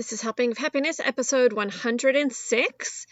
[0.00, 3.06] This is Helping of Happiness, episode 106.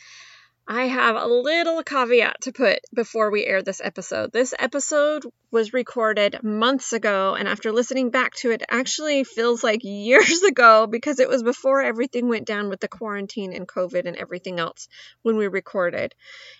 [0.67, 4.33] I have a little caveat to put before we air this episode.
[4.33, 9.85] This episode was recorded months ago, and after listening back to it, actually feels like
[9.85, 14.16] years ago because it was before everything went down with the quarantine and COVID and
[14.16, 14.88] everything else
[15.20, 16.14] when we recorded.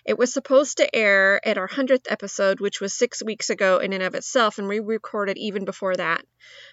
[0.05, 3.93] It was supposed to air at our 100th episode, which was six weeks ago in
[3.93, 6.23] and of itself, and we recorded even before that.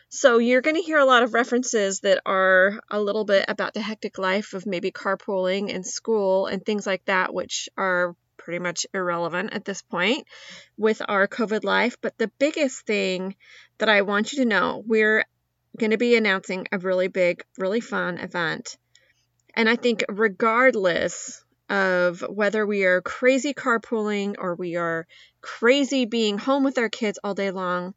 [0.09, 3.75] So you're going to hear a lot of references that are a little bit about
[3.75, 8.61] the hectic life of maybe carpooling and school and things like that, which are pretty
[8.61, 10.27] much irrelevant at this point
[10.79, 11.97] with our COVID life.
[12.01, 13.35] But the biggest thing
[13.79, 15.25] that I want you to know, we're
[15.77, 18.79] going to be announcing a really big, really fun event.
[19.55, 25.09] And I think, regardless of whether we are crazy carpooling or we are
[25.41, 27.95] crazy being home with our kids all day long,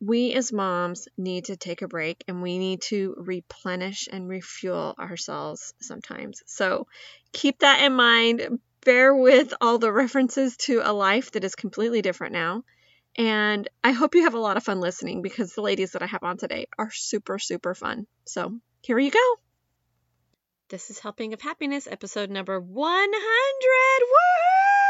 [0.00, 4.94] we as moms need to take a break and we need to replenish and refuel
[4.98, 6.42] ourselves sometimes.
[6.46, 6.86] So
[7.32, 8.60] keep that in mind.
[8.84, 12.62] Bear with all the references to a life that is completely different now.
[13.16, 16.06] And I hope you have a lot of fun listening because the ladies that I
[16.06, 18.06] have on today are super, super fun.
[18.24, 19.36] So here you go.
[20.68, 23.10] This is Helping of Happiness, episode number 100.
[24.00, 24.87] Woo!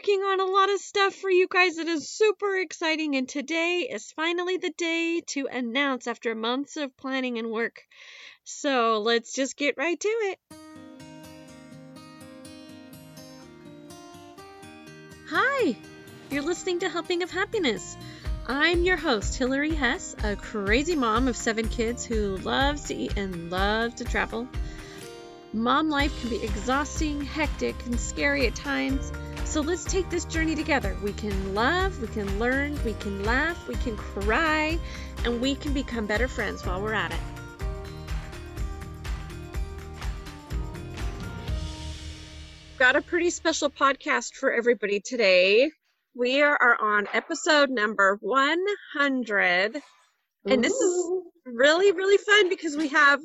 [0.00, 3.80] Working on a lot of stuff for you guys that is super exciting, and today
[3.80, 7.82] is finally the day to announce after months of planning and work.
[8.42, 10.38] So let's just get right to it.
[15.28, 15.76] Hi,
[16.30, 17.98] you're listening to Helping of Happiness.
[18.48, 23.18] I'm your host, Hillary Hess, a crazy mom of seven kids who loves to eat
[23.18, 24.48] and loves to travel.
[25.52, 29.12] Mom life can be exhausting, hectic, and scary at times.
[29.50, 30.96] So let's take this journey together.
[31.02, 34.78] We can love, we can learn, we can laugh, we can cry,
[35.24, 37.18] and we can become better friends while we're at it.
[42.78, 45.72] Got a pretty special podcast for everybody today.
[46.14, 49.82] We are on episode number 100.
[50.46, 51.10] And this is
[51.44, 53.18] really, really fun because we have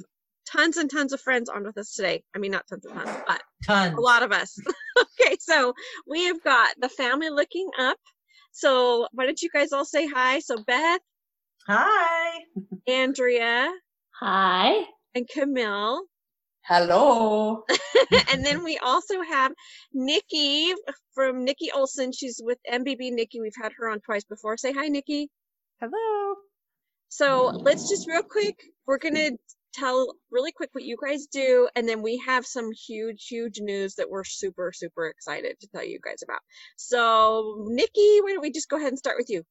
[0.51, 2.23] tons and tons of friends on with us today.
[2.35, 3.97] I mean, not tons and tons, but tons.
[3.97, 4.57] a lot of us.
[5.21, 5.73] okay, so
[6.07, 7.97] we have got the family looking up.
[8.51, 10.39] So why don't you guys all say hi?
[10.39, 11.01] So Beth.
[11.67, 12.39] Hi.
[12.87, 13.71] Andrea.
[14.19, 14.85] Hi.
[15.13, 16.03] And Camille.
[16.67, 17.63] Hello.
[18.31, 19.51] and then we also have
[19.93, 20.73] Nikki
[21.13, 22.11] from Nikki Olson.
[22.11, 23.39] She's with MBB Nikki.
[23.39, 24.57] We've had her on twice before.
[24.57, 25.29] Say hi, Nikki.
[25.79, 26.35] Hello.
[27.09, 28.55] So let's just real quick,
[28.87, 29.37] we're going to
[29.77, 33.95] tell really quick what you guys do, and then we have some huge, huge news
[33.95, 36.39] that we're super, super excited to tell you guys about.
[36.77, 39.43] So, Nikki, why don't we just go ahead and start with you?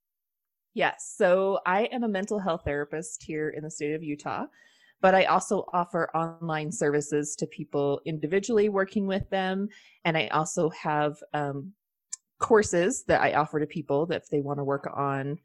[0.74, 1.14] Yes.
[1.16, 4.46] So, I am a mental health therapist here in the state of Utah,
[5.00, 9.68] but I also offer online services to people individually working with them.
[10.04, 11.72] And I also have um,
[12.38, 15.38] courses that I offer to people that if they want to work on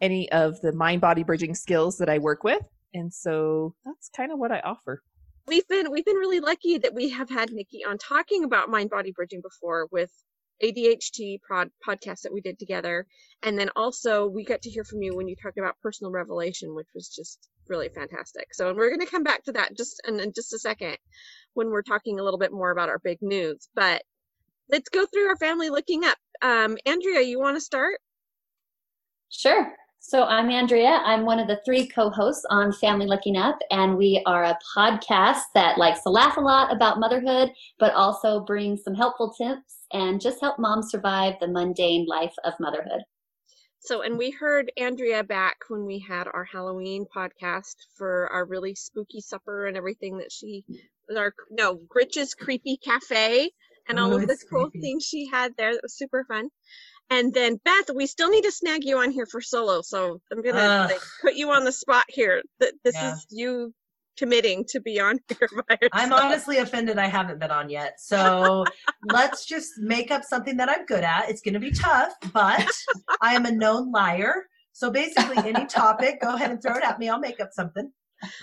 [0.00, 2.62] any of the mind body bridging skills that I work with
[2.94, 5.02] and so that's kind of what I offer.
[5.46, 8.90] We've been we've been really lucky that we have had Nikki on talking about mind
[8.90, 10.10] body bridging before with
[10.62, 13.06] ADHD pod, podcast that we did together,
[13.42, 16.74] and then also we got to hear from you when you talked about personal revelation,
[16.74, 18.54] which was just really fantastic.
[18.54, 20.96] So, and we're going to come back to that just in, in just a second
[21.54, 23.68] when we're talking a little bit more about our big news.
[23.74, 24.02] But
[24.70, 26.18] let's go through our family looking up.
[26.42, 27.98] Um, Andrea, you want to start?
[29.28, 29.72] Sure.
[30.08, 31.02] So I'm Andrea.
[31.04, 35.40] I'm one of the three co-hosts on Family Looking Up, and we are a podcast
[35.54, 37.50] that likes to laugh a lot about motherhood,
[37.80, 42.54] but also bring some helpful tips and just help moms survive the mundane life of
[42.60, 43.00] motherhood.
[43.80, 48.76] So, and we heard Andrea back when we had our Halloween podcast for our really
[48.76, 50.64] spooky supper and everything that she,
[51.08, 53.50] was our no Gritch's Creepy Cafe
[53.88, 54.80] and all oh, of the cool creepy.
[54.80, 55.72] things she had there.
[55.72, 56.50] That was super fun.
[57.10, 59.82] And then Beth, we still need to snag you on here for solo.
[59.82, 62.42] So I'm gonna uh, like, put you on the spot here.
[62.60, 63.12] That this yeah.
[63.12, 63.72] is you
[64.16, 65.78] committing to be on here by.
[65.92, 68.00] I'm honestly offended I haven't been on yet.
[68.00, 68.64] So
[69.12, 71.30] let's just make up something that I'm good at.
[71.30, 72.68] It's gonna be tough, but
[73.20, 74.46] I am a known liar.
[74.72, 77.08] So basically any topic, go ahead and throw it at me.
[77.08, 77.90] I'll make up something.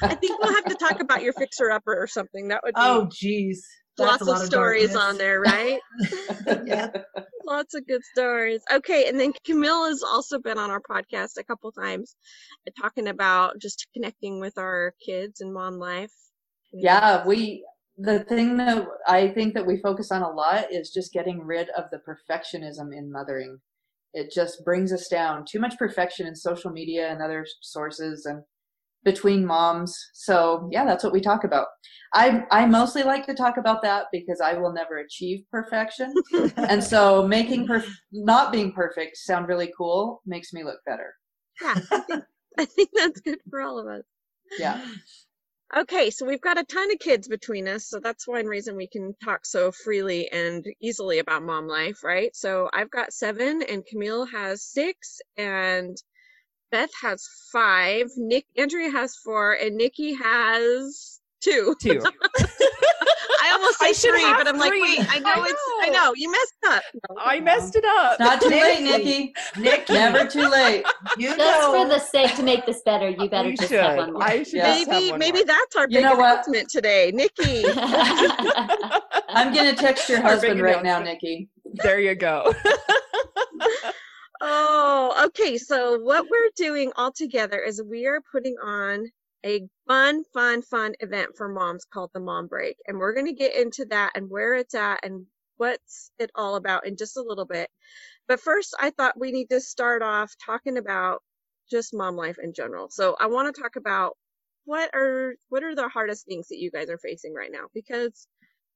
[0.02, 2.48] I think we'll have to talk about your fixer upper or something.
[2.48, 3.66] That would be Oh geez.
[3.98, 5.80] Lots of stories on there, right?
[6.66, 6.90] yeah.
[7.46, 8.62] Lots of good stories.
[8.74, 12.16] Okay, and then Camille has also been on our podcast a couple times
[12.68, 16.14] uh, talking about just connecting with our kids and mom life.
[16.72, 17.66] Yeah, we
[17.98, 21.70] the thing that I think that we focus on a lot is just getting rid
[21.70, 23.60] of the perfectionism in mothering.
[24.14, 25.46] It just brings us down.
[25.46, 28.44] Too much perfection in social media and other sources and
[29.04, 29.98] between moms.
[30.14, 31.68] So yeah, that's what we talk about.
[32.14, 36.14] I I mostly like to talk about that because I will never achieve perfection,
[36.58, 41.14] and so making per not being perfect sound really cool makes me look better.
[41.62, 42.24] Yeah, I think,
[42.60, 44.04] I think that's good for all of us.
[44.58, 44.86] Yeah.
[45.76, 48.88] Okay, so we've got a ton of kids between us, so that's one reason we
[48.88, 52.36] can talk so freely and easily about mom life, right?
[52.36, 55.98] So I've got seven, and Camille has six, and
[56.74, 58.08] Beth has five.
[58.18, 61.76] Nick Andrea has four, and Nikki has two.
[61.80, 62.02] Two.
[63.46, 65.94] I almost I said three, but I'm like, wait, I know I it's I know.
[66.06, 66.82] know you messed up.
[67.12, 68.20] No, I messed it up.
[68.20, 69.04] Not too late, Nikki.
[69.04, 69.34] Nikki.
[69.60, 70.84] Nikki, Never too late.
[71.16, 71.84] you Just know.
[71.84, 73.80] for the sake to make this better, you better We just should.
[73.80, 74.24] have one more.
[74.24, 74.74] I should Yeah.
[74.74, 75.46] just have maybe one maybe more.
[75.46, 77.12] that's our You big announcement today.
[77.14, 77.66] Nikki.
[79.30, 81.00] I'm gonna text your husband right now.
[81.04, 81.50] Nikki.
[81.84, 82.52] There you go.
[84.44, 85.58] Oh, okay.
[85.60, 89.08] So what we're doing all together is we are putting on
[89.46, 92.78] a fun, fun, fun event for moms called the Mom Break.
[92.88, 96.58] And we're going to get into that and where it's at and what's it all
[96.58, 97.70] about in just a little bit.
[98.28, 101.22] But first, I thought we need to start off talking about
[101.72, 102.90] just mom life in general.
[102.92, 104.18] So I want to talk about
[104.66, 108.28] what are what are the hardest things that you guys are facing right now because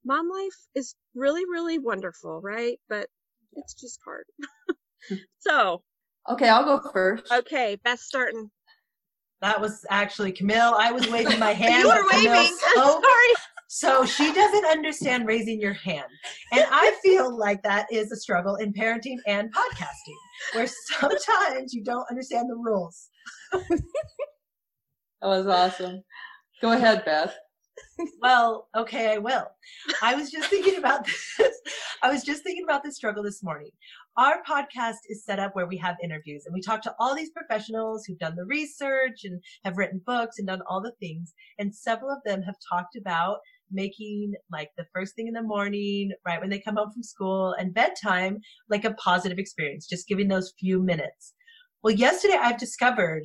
[0.06, 2.80] mom life is really really wonderful, right?
[2.90, 3.08] But
[3.56, 4.26] it's just hard.
[5.40, 5.82] so,
[6.30, 7.32] Okay, I'll go first.
[7.32, 8.52] Okay, Beth starting.
[9.42, 10.76] That was actually Camille.
[10.78, 11.84] I was waving my hand.
[11.84, 12.32] you were waving.
[12.78, 13.34] I'm sorry.
[13.70, 16.08] So she doesn't understand raising your hand.
[16.52, 20.16] And I feel like that is a struggle in parenting and podcasting,
[20.54, 23.10] where sometimes you don't understand the rules.
[23.52, 23.82] That
[25.22, 26.04] was awesome.
[26.62, 27.36] Go ahead, Beth.
[28.22, 29.48] Well, okay, I will.
[30.02, 31.40] I was just thinking about this.
[32.04, 33.72] I was just thinking about this struggle this morning.
[34.18, 37.30] Our podcast is set up where we have interviews and we talk to all these
[37.30, 41.36] professionals who've done the research and have written books and done all the things.
[41.60, 43.38] And several of them have talked about
[43.72, 47.54] making like the first thing in the morning, right when they come home from school
[47.60, 48.40] and bedtime,
[48.72, 51.36] like a positive experience, just giving those few minutes.
[51.84, 53.22] Well, yesterday I've discovered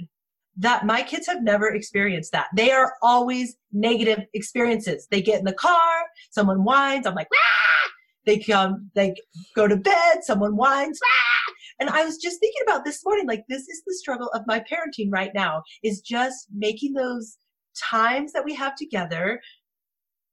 [0.58, 2.48] that my kids have never experienced that.
[2.54, 5.08] They are always negative experiences.
[5.10, 7.81] They get in the car, someone whines, I'm like, ah!
[8.26, 9.14] They come, they
[9.56, 11.52] go to bed, someone whines, ah!
[11.80, 14.60] And I was just thinking about this morning, like this is the struggle of my
[14.60, 17.38] parenting right now, is just making those
[17.76, 19.40] times that we have together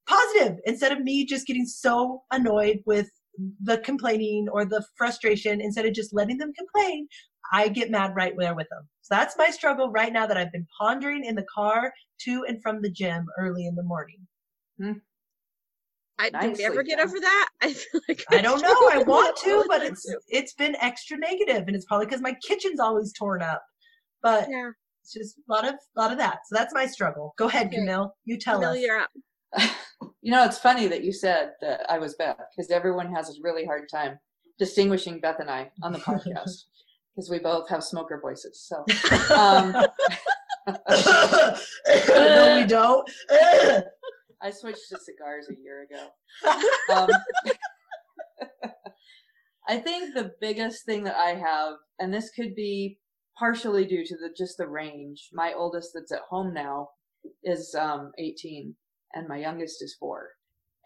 [0.06, 3.08] positive instead of me just getting so annoyed with
[3.62, 7.06] the complaining or the frustration instead of just letting them complain
[7.52, 8.88] I get mad right there with them.
[9.02, 11.92] So that's my struggle right now that I've been pondering in the car
[12.24, 14.26] to and from the gym early in the morning.
[16.20, 17.08] I, did we ever get done.
[17.08, 17.48] over that?
[17.62, 18.68] I feel like I don't know.
[18.68, 22.80] I want to, but it's it's been extra negative, and it's probably because my kitchen's
[22.80, 23.62] always torn up.
[24.22, 24.70] But yeah.
[25.02, 26.40] it's just a lot of a lot of that.
[26.46, 27.34] So that's my struggle.
[27.38, 27.76] Go ahead, Okay.
[27.76, 28.14] Camille.
[28.24, 28.80] You tell Camille, us.
[28.80, 29.10] you're up.
[30.22, 33.32] You know, it's funny that you said that I was Beth because everyone has a
[33.42, 34.18] really hard time
[34.58, 36.64] distinguishing Beth and I on the podcast
[37.14, 38.60] because we both have smoker voices.
[38.68, 38.84] So,
[39.34, 39.72] um,
[42.08, 43.10] no, we don't.
[44.42, 46.08] I switched to cigars a year ago.
[46.90, 47.08] Um,
[49.68, 52.98] I think the biggest thing that I have, and this could be
[53.38, 55.28] partially due to the just the range.
[55.32, 56.88] My oldest that's at home now
[57.44, 58.74] is um, 18,
[59.14, 60.30] and my youngest is four.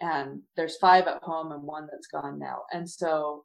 [0.01, 2.63] And there's five at home and one that's gone now.
[2.73, 3.45] And so,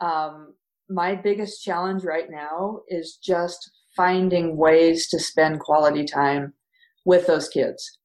[0.00, 0.54] um,
[0.90, 6.52] my biggest challenge right now is just finding ways to spend quality time
[7.04, 7.98] with those kids.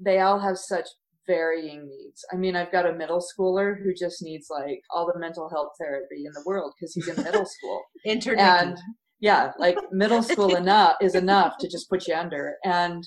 [0.00, 0.86] They all have such
[1.26, 2.24] varying needs.
[2.32, 5.72] I mean, I've got a middle schooler who just needs like all the mental health
[5.80, 7.82] therapy in the world because he's in middle school.
[8.06, 8.78] Enter and
[9.20, 12.56] yeah, like middle school enough is enough to just put you under.
[12.64, 13.06] And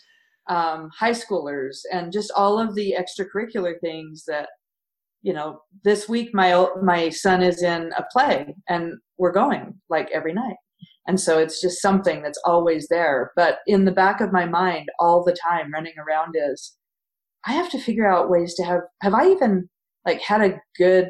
[0.49, 4.49] um, high schoolers and just all of the extracurricular things that
[5.21, 10.09] you know this week my my son is in a play and we're going like
[10.13, 10.55] every night
[11.07, 14.87] and so it's just something that's always there but in the back of my mind
[14.97, 16.77] all the time running around is
[17.45, 19.69] i have to figure out ways to have have i even
[20.05, 21.09] like had a good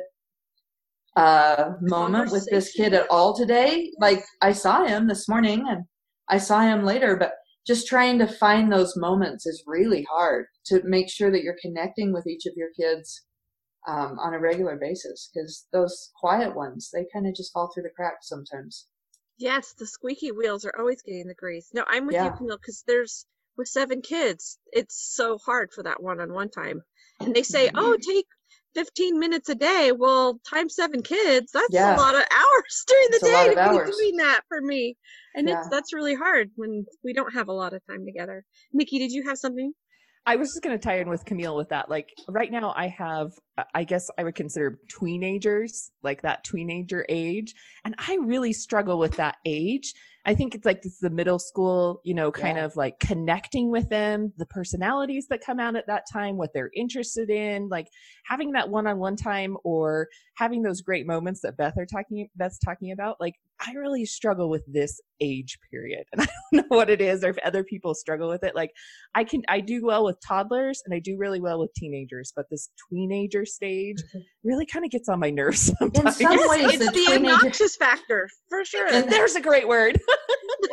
[1.15, 3.91] uh moment with this kid at all today?
[3.99, 5.85] Like i saw him this morning and
[6.29, 7.33] i saw him later but
[7.65, 12.13] just trying to find those moments is really hard to make sure that you're connecting
[12.13, 13.25] with each of your kids
[13.87, 17.83] um, on a regular basis because those quiet ones they kind of just fall through
[17.83, 18.87] the cracks sometimes.
[19.37, 21.69] Yes, the squeaky wheels are always getting the grease.
[21.73, 23.25] No, I'm with you, Camille, because there's
[23.59, 26.81] with seven kids, it's so hard for that one-on-one time.
[27.19, 28.25] And they say, "Oh, take
[28.73, 29.91] 15 minutes a day.
[29.91, 31.95] Well, times seven kids, that's Yeah.
[31.95, 34.95] a lot of hours during the It's day to of be doing that for me.
[35.35, 35.59] And Yeah.
[35.59, 38.45] it's that's really hard when we don't have a lot of time together.
[38.71, 39.73] Nikki, did you have something?
[40.25, 41.89] I was just going to tie in with Camille with that.
[41.89, 47.05] Like right now, I have, uh, I guess I would consider teenagers, like that teenager
[47.09, 47.55] age.
[47.83, 49.93] And I really struggle with that age.
[50.25, 52.65] I think it's like this is the middle school, you know, kind Yeah.
[52.65, 56.71] of like connecting with them, the personalities that come out at that time, what they're
[56.75, 57.87] interested in, like
[58.25, 62.91] having that one-on-one time or having those great moments that Beth are talking Beth's talking
[62.91, 63.19] about.
[63.19, 63.35] Like
[63.65, 66.05] I really struggle with this age period.
[66.13, 68.55] And I don't know what it is or if other people struggle with it.
[68.55, 68.71] Like
[69.15, 72.45] I can I do well with toddlers and I do really well with teenagers, but
[72.49, 74.19] this teenager stage mm-hmm.
[74.43, 76.17] really kind of gets on my nerves sometimes.
[76.17, 78.87] some ways, it's the the teenager- obnoxious factor for sure.
[78.87, 79.99] And- There's a great word.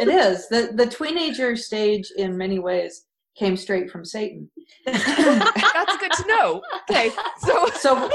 [0.00, 4.50] it is the the teenager stage in many ways came straight from Satan.
[4.86, 6.62] That's good to know.
[6.90, 7.10] Okay.
[7.40, 8.10] So So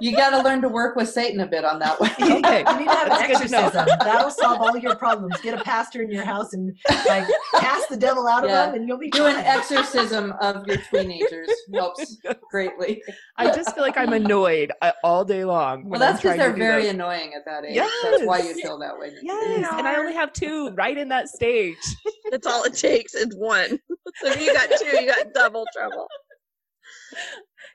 [0.00, 2.10] you got to learn to work with Satan a bit on that one.
[2.18, 2.64] You, Okay.
[2.66, 3.86] you need to have an That's good exorcism.
[4.00, 5.40] That'll solve all your problems.
[5.40, 6.76] Get a pastor in your house and
[7.06, 7.26] like
[7.58, 11.48] cast the devil out of them, and you'll be Do an exorcism of your teenagers
[11.74, 12.18] helps
[12.50, 13.02] greatly.
[13.36, 15.88] I just feel like I'm annoyed uh, all day long.
[15.88, 16.94] Well, that's because they're very those.
[16.94, 17.76] annoying at that age.
[17.76, 19.12] That's why you feel that way.
[19.22, 21.76] Yes, and I only have two right in that stage.
[22.30, 23.78] That's all it takes is one.
[24.22, 26.06] So if you got two, you got double trouble.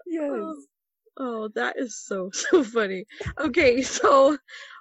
[0.07, 0.29] Yes.
[1.23, 3.05] Oh, that is so so funny.
[3.39, 4.37] Okay, so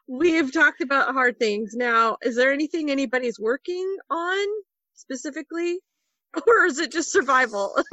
[0.08, 1.74] we have talked about hard things.
[1.74, 4.46] Now, is there anything anybody's working on
[4.94, 5.78] specifically,
[6.46, 7.76] or is it just survival?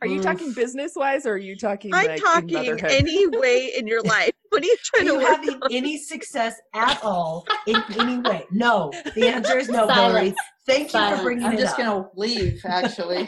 [0.00, 2.84] Are you talking business wise or are you talking I'm like talking motherhood?
[2.90, 4.32] any way in your life.
[4.50, 5.72] What are you Are trying to you work having on?
[5.72, 8.44] any success at all in any way?
[8.52, 8.92] No.
[9.14, 10.34] The answer is no, Hillary.
[10.34, 10.36] Silence.
[10.66, 11.78] Thank you for bringing I'm it just up.
[11.78, 12.60] gonna leave.
[12.66, 13.26] Actually,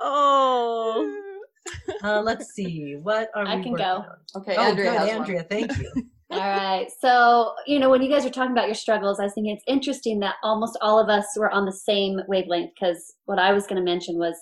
[0.00, 1.24] Oh,
[2.02, 2.96] Uh, let's see.
[3.02, 3.82] What are I we can go.
[3.82, 4.06] on?
[4.36, 4.56] okay.
[4.56, 5.42] Oh, Andrea good, has Andrea.
[5.42, 5.92] Thank you.
[6.30, 6.86] All right.
[7.00, 9.64] So, you know, when you guys are talking about your struggles, I was thinking it's
[9.66, 13.66] interesting that almost all of us were on the same wavelength because what I was
[13.66, 14.34] going to mention was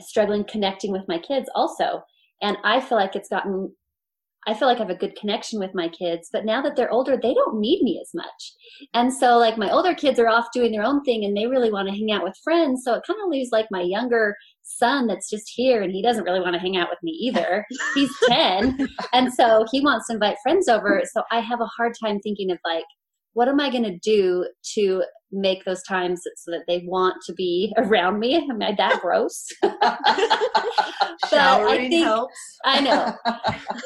[0.00, 2.02] struggling connecting with my kids also.
[2.40, 3.74] And I feel like it's gotten,
[4.48, 6.90] I feel like I have a good connection with my kids, but now that they're
[6.90, 8.52] older, they don't need me as much.
[8.94, 11.70] And so, like, my older kids are off doing their own thing and they really
[11.70, 12.82] want to hang out with friends.
[12.82, 16.24] So it kind of leaves like my younger son that's just here and he doesn't
[16.24, 17.64] really want to hang out with me either.
[17.94, 21.94] He's 10 and so he wants to invite friends over so i have a hard
[22.02, 22.84] time thinking of like
[23.38, 27.34] what am i going to do to make those times so that they want to
[27.34, 28.34] be around me?
[28.34, 29.46] Am i that gross?
[31.30, 32.34] But I think- helps.
[32.64, 33.12] i know.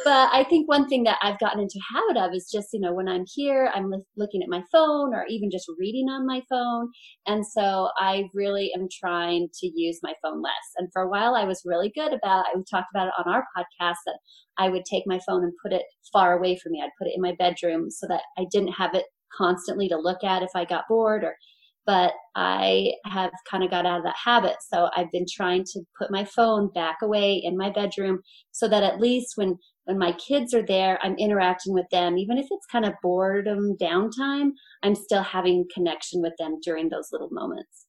[0.05, 2.95] But i think one thing that i've gotten into habit of is just you know
[2.95, 6.41] when i'm here i'm li- looking at my phone or even just reading on my
[6.51, 6.85] phone.
[7.27, 10.67] And so i really am trying to use my phone less.
[10.77, 13.45] And for a while i was really good about i talked about it on our
[13.57, 14.19] podcast that
[14.59, 15.83] i would take my phone and put it
[16.13, 16.81] far away from me.
[16.83, 20.23] I'd put it in my bedroom so that i didn't have it constantly to look
[20.25, 21.37] at if i got bored or
[21.87, 24.57] but I have kind of got out of that habit.
[24.61, 28.21] So I've been trying to put my phone back away in my bedroom
[28.53, 32.39] so that at least when when my kids are there, I'm interacting with them, even
[32.39, 34.51] if it's kind of boredom downtime,
[34.85, 37.87] I'm still having connection with them during those little moments.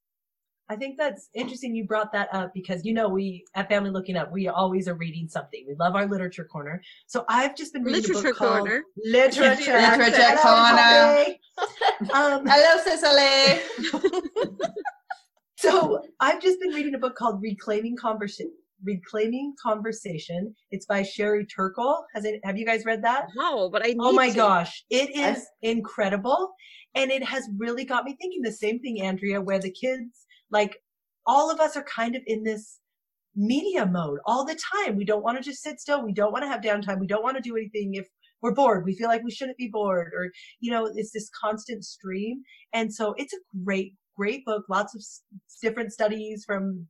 [0.74, 4.16] I think that's interesting you brought that up because you know we at Family Looking
[4.16, 5.64] Up we always are reading something.
[5.68, 6.82] We love our literature corner.
[7.06, 8.84] So I've just been reading a Literature book called corner.
[9.06, 11.40] Literature, Literature Hello, Poppy.
[12.12, 14.42] Um, Hello, Cicely.
[15.58, 18.52] so I've just been reading a book called Reclaiming Conversation.
[18.84, 20.56] Reclaiming Conversation.
[20.72, 22.04] It's by Sherry Turkle.
[22.16, 22.42] Has it?
[22.44, 23.28] Have you guys read that?
[23.36, 24.36] no, but I need Oh my to.
[24.36, 26.52] gosh, it is I've- incredible.
[26.96, 30.23] And it has really got me thinking the same thing, Andrea, where the kids,
[30.54, 30.78] like
[31.26, 32.80] all of us are kind of in this
[33.36, 34.96] media mode all the time.
[34.96, 36.06] We don't want to just sit still.
[36.06, 37.00] We don't want to have downtime.
[37.00, 38.08] We don't want to do anything if
[38.42, 38.86] we're bored.
[38.86, 40.30] We feel like we shouldn't be bored or,
[40.60, 42.44] you know, it's this constant stream.
[42.74, 44.64] And so it's a great, great book.
[44.70, 45.24] Lots of s-
[45.62, 46.88] different studies from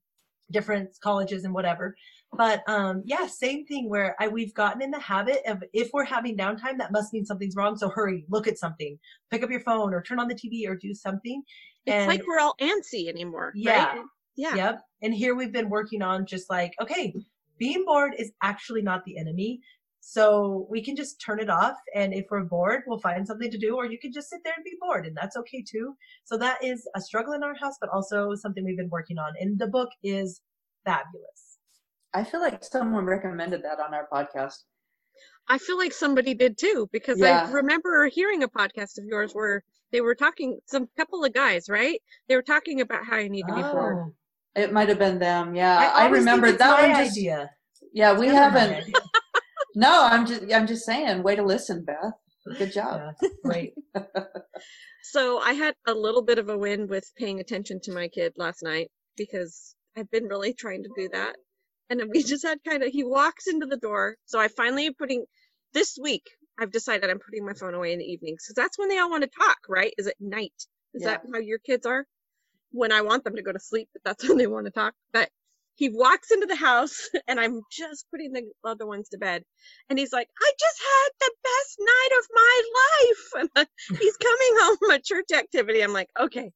[0.52, 1.96] different colleges and whatever.
[2.36, 6.04] But um, yeah, same thing where I, we've gotten in the habit of if we're
[6.04, 7.78] having downtime, that must mean something's wrong.
[7.78, 8.98] So hurry, look at something,
[9.30, 11.44] pick up your phone or turn on the TV or do something.
[11.86, 13.52] It's And- like we're all antsy anymore.
[13.56, 13.86] Yeah.
[13.86, 14.06] Right?
[14.36, 14.56] Yeah.
[14.56, 14.82] Yep.
[15.04, 17.14] And here we've been working on just like, okay,
[17.58, 19.62] being bored is actually not the enemy.
[20.06, 21.78] So we can just turn it off.
[21.96, 24.54] And if we're bored, we'll find something to do, or you can just sit there
[24.54, 25.06] and be bored.
[25.06, 25.96] And that's okay too.
[26.26, 29.34] So that is a struggle in our house, but also something we've been working on.
[29.40, 30.42] And the book is
[30.84, 31.53] fabulous.
[32.14, 34.56] I feel like someone recommended that on our podcast.
[35.48, 37.46] I feel like somebody did too because Yeah.
[37.48, 41.70] I remember hearing a podcast of yours where they were talking some couple of guys,
[41.70, 42.00] right?
[42.30, 43.98] They were talking about how you need to be bored.
[44.08, 44.14] Oh,
[44.56, 45.56] It might have been them.
[45.56, 47.04] Yeah, I, always think remember it's that my one.
[47.06, 47.50] Just, idea.
[47.94, 48.96] yeah, we Never haven't.
[49.76, 51.24] No, I'm just I'm just saying.
[51.24, 52.14] Way to listen, Beth.
[52.60, 53.16] Good job.
[53.22, 53.74] Yeah, great.
[55.04, 58.34] So I had a little bit of a win with paying attention to my kid
[58.38, 61.36] last night because I've been really trying to do that.
[61.90, 64.18] And then we just had kind of, he walks into the door.
[64.26, 65.26] So I finally am putting,
[65.74, 68.90] this week, I've decided I'm putting my phone away in the evenings because that's when
[68.90, 69.94] they all want to talk, right?
[69.98, 70.54] Is it night.
[70.94, 71.12] Is Yeah.
[71.12, 72.06] that how your kids are?
[72.72, 74.94] When I want them to go to sleep, but that's when they want to talk.
[75.14, 75.30] But
[75.76, 79.44] he walks into the house and I'm just putting the other ones to bed.
[79.90, 83.18] And he's like, I just had the best night of my life.
[83.36, 83.66] And uh,
[84.00, 85.82] he's coming home from a church activity.
[85.82, 86.52] I'm like, okay,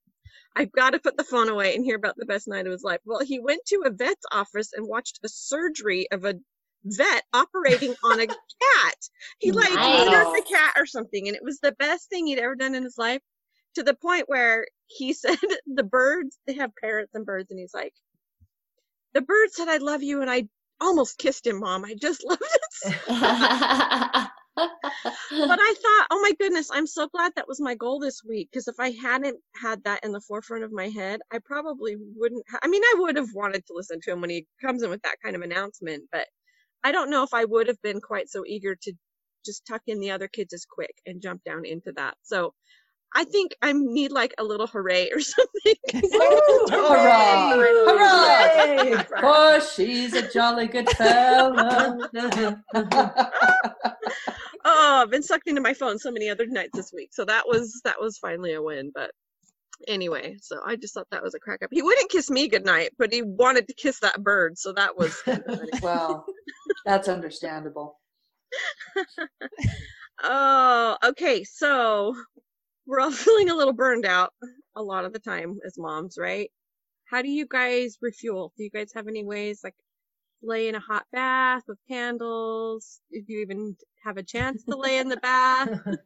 [0.57, 2.83] I've got to put the phone away and hear about the best night of his
[2.83, 2.99] life.
[3.05, 6.33] Well, he went to a vet's office and watched a surgery of a
[6.83, 8.97] vet operating on a cat.
[9.37, 10.51] He like neutered the Nice.
[10.51, 13.21] cat or something, and it was the best thing he'd ever done in his life.
[13.75, 15.37] To the point where he said
[15.67, 17.93] the birds they have parrots and birds, and he's like,
[19.13, 20.47] the bird said I love you, and I
[20.81, 21.85] almost kissed him, mom.
[21.85, 24.27] I just loved it.
[24.57, 28.21] So but I thought, oh my goodness, I'm so glad that was my goal this
[28.27, 28.49] week.
[28.51, 32.43] Because if I hadn't had that in the forefront of my head, I probably wouldn't.
[32.49, 34.89] Ha- I mean, I would have wanted to listen to him when he comes in
[34.89, 36.27] with that kind of announcement, but
[36.83, 38.93] I don't know if I would have been quite so eager to
[39.45, 42.15] just tuck in the other kids as quick and jump down into that.
[42.23, 42.53] So
[43.15, 45.75] I think I need like a little hooray or something.
[45.91, 47.49] 'cause Woo, Hurrah!
[47.49, 48.91] hooray!
[48.91, 49.21] Hurrah!
[49.23, 52.09] Oh, she's a jolly good fella.
[54.65, 57.09] Oh, I've been sucked into my phone so many other nights this week.
[57.13, 58.91] So that was that was finally a win.
[58.93, 59.11] But
[59.87, 61.69] anyway, so I just thought that was a crack up.
[61.71, 64.57] He wouldn't kiss me goodnight, but he wanted to kiss that bird.
[64.57, 66.25] So that was kind of well,
[66.85, 67.99] that's understandable.
[70.23, 71.43] Oh, okay.
[71.43, 72.15] So
[72.85, 74.33] we're all feeling a little burned out
[74.75, 76.51] a lot of the time as moms, right?
[77.05, 78.53] How do you guys refuel?
[78.57, 79.75] Do you guys have any ways like
[80.43, 82.99] lay in a hot bath with candles?
[83.11, 83.75] Do you even
[84.07, 85.69] have a chance to lay in the bath?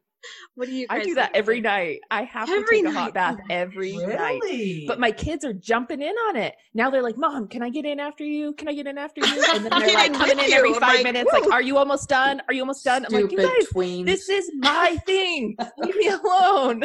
[0.53, 1.35] What do you guys I do that like?
[1.35, 2.01] every night.
[2.11, 2.93] I have Every to take a night.
[2.93, 4.83] hot bath every night.
[4.87, 6.53] But my kids are jumping in on it.
[6.75, 8.53] Now they're like, Mom, can I get in after you?
[8.53, 9.43] Can I get in after you?
[9.55, 10.75] And then I'll they're like coming in every you.
[10.75, 12.39] I'm 5 like, minutes, like, Are you almost done?
[12.47, 13.03] Are you almost done?
[13.07, 14.05] I'm like, Stupid You guys, tweens.
[14.05, 15.55] this is my thing.
[15.79, 16.83] Leave me alone.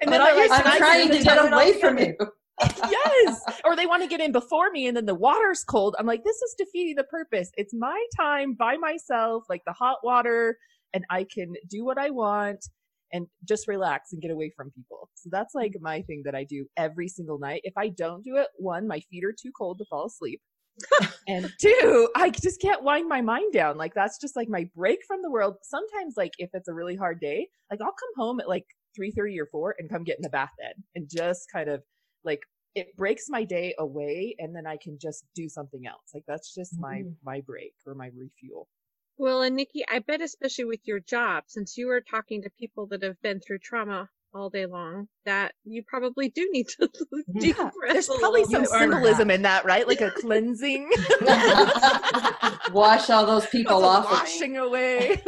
[0.00, 2.14] and then I they're like, used "Can I'm trying to get away from you.
[2.62, 3.42] Yes.
[3.64, 5.96] Or they want to get in before me and then the water's cold.
[5.98, 7.50] I'm like this is defeating the purpose.
[7.56, 10.56] It's my time by myself like the hot water
[10.92, 12.64] and i can do what i want
[13.12, 15.08] and just relax and get away from people.
[15.14, 15.62] So that's mm.
[15.62, 17.62] like my thing that i do every single night.
[17.64, 20.40] If i don't do it one my feet are too cold to fall asleep.
[21.26, 23.76] And two i just can't wind my mind down.
[23.78, 25.56] Like that's just like my break from the world.
[25.62, 28.66] Sometimes like if it's a really hard day like i'll come home at like
[28.98, 31.82] 3.30 or 4 and come get in the bath then and just kind of
[32.24, 32.40] like
[32.74, 36.10] it breaks my day away and then i can just do something else.
[36.12, 37.14] Like that's just my Mhm.
[37.24, 38.68] my break or my refuel.
[39.16, 42.86] Well, and Nikki, I bet especially with your job, since you are talking to people
[42.88, 46.88] that have been through trauma all day long, that you probably do need to
[47.28, 47.92] Yeah, decompress.
[47.92, 49.86] there's probably some You earn symbolism in that right?
[49.86, 50.90] Like a cleansing.
[52.72, 55.22] Wash all those people That's a off of washing away.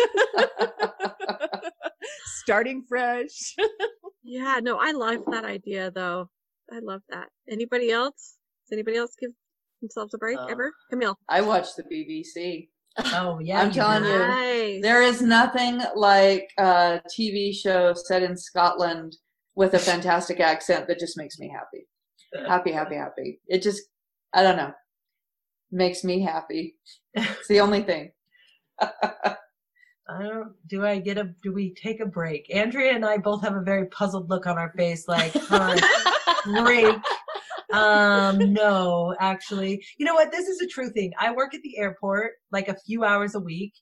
[2.42, 3.54] Starting fresh.
[4.24, 6.28] Yeah, no, I love that idea though.
[6.72, 7.29] I love that.
[7.50, 8.37] Anybody else?
[8.64, 9.31] Does anybody else give
[9.81, 10.72] themselves a break Uh, ever?
[10.90, 11.16] Camille.
[11.29, 12.68] I watch the BBC.
[13.14, 14.09] oh yeah, I'm telling do.
[14.09, 14.83] you.
[14.83, 19.16] There is nothing like a TV show set in Scotland
[19.55, 21.87] with a fantastic accent that just makes me happy.
[22.48, 23.40] Happy, happy, happy.
[23.46, 23.83] It just,
[24.35, 24.72] I don't know,
[25.70, 26.76] makes me happy.
[27.14, 28.11] It's the only thing.
[28.81, 30.52] I don't.
[30.68, 31.31] Do I get a?
[31.42, 32.55] Do we take a break?
[32.55, 35.76] Andrea and I both have a very puzzled look on our face, like huh,
[36.46, 36.96] break.
[37.72, 40.30] Um, no, actually, you know what?
[40.30, 41.12] This is a true thing.
[41.18, 43.74] I work at the airport like a few hours a week,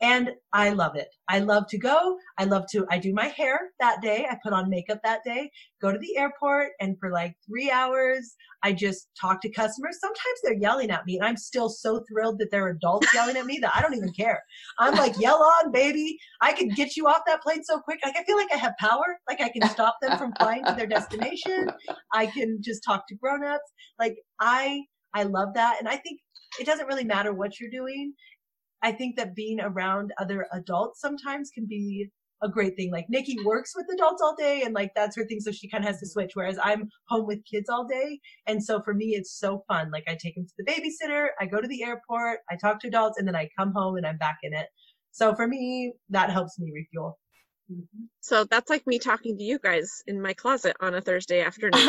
[0.00, 1.08] and I love it.
[1.28, 2.18] I love to go.
[2.38, 2.86] I love to.
[2.90, 4.26] I do my hair that day.
[4.30, 5.50] I put on makeup that day.
[5.80, 9.98] Go to the airport, and for like three hours, I just talk to customers.
[10.00, 13.46] Sometimes they're yelling at me, and I'm still so thrilled that they're adults yelling at
[13.46, 14.42] me that I don't even care.
[14.78, 16.18] I'm like, yell on, baby.
[16.40, 18.00] I can get you off that plane so quick.
[18.04, 19.18] Like, I feel like I have power.
[19.28, 21.70] Like, I can stop them from flying to their destination.
[22.12, 23.72] I can just talk to grown-ups.
[23.98, 24.82] Like, I,
[25.14, 25.76] I love that.
[25.78, 26.20] And I think
[26.60, 28.12] it doesn't really matter what you're doing.
[28.82, 32.10] I think that being around other adults sometimes can be
[32.42, 32.90] a great thing.
[32.92, 35.40] Like Nikki works with adults all day and like that's her thing.
[35.40, 36.12] So she kind of has to mm-hmm.
[36.12, 36.30] switch.
[36.34, 38.20] Whereas I'm home with kids all day.
[38.46, 39.90] And so for me, it's so fun.
[39.90, 42.88] Like I take them to the babysitter, I go to the airport, I talk to
[42.88, 44.66] adults and then I come home and I'm back in it.
[45.12, 47.18] So for me, that helps me refuel.
[47.70, 48.04] Mm-hmm.
[48.20, 51.72] So that's like me talking to you guys in my closet on a Thursday afternoon.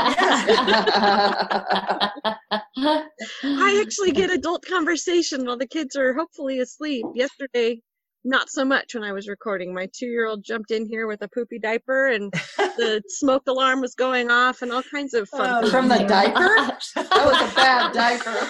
[3.44, 7.06] I actually get adult conversation while the kids are hopefully asleep.
[7.14, 7.82] Yesterday,
[8.28, 9.74] not so much when I was recording.
[9.74, 13.80] My two year old jumped in here with a poopy diaper and the smoke alarm
[13.82, 15.66] was going off and all kinds of fun.
[15.66, 15.70] Oh.
[15.70, 16.56] From the diaper?
[16.96, 18.48] That was a bad diaper.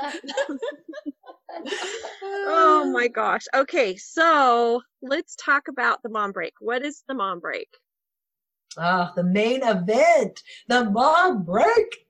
[2.22, 3.44] oh my gosh.
[3.54, 6.52] Okay, so let's talk about the mom break.
[6.60, 7.68] What is the mom break?
[8.76, 12.06] Oh, the main event, the mom break.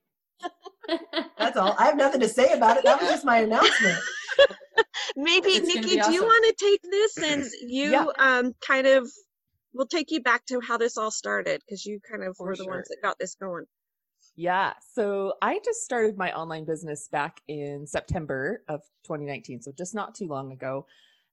[1.37, 1.75] That's all.
[1.79, 2.83] I have nothing to say about it.
[2.83, 3.97] That was just my announcement.
[5.15, 8.05] Maybe It's Nikki, be do you want to take this since you Yeah.
[8.19, 9.09] um kind of
[9.73, 12.55] we'll take you back to how this all started because you kind of For were
[12.55, 13.65] the ones that got this going.
[14.35, 14.73] Yeah.
[14.93, 19.61] So I just started my online business back in September of 2019.
[19.61, 20.85] So just not too long ago.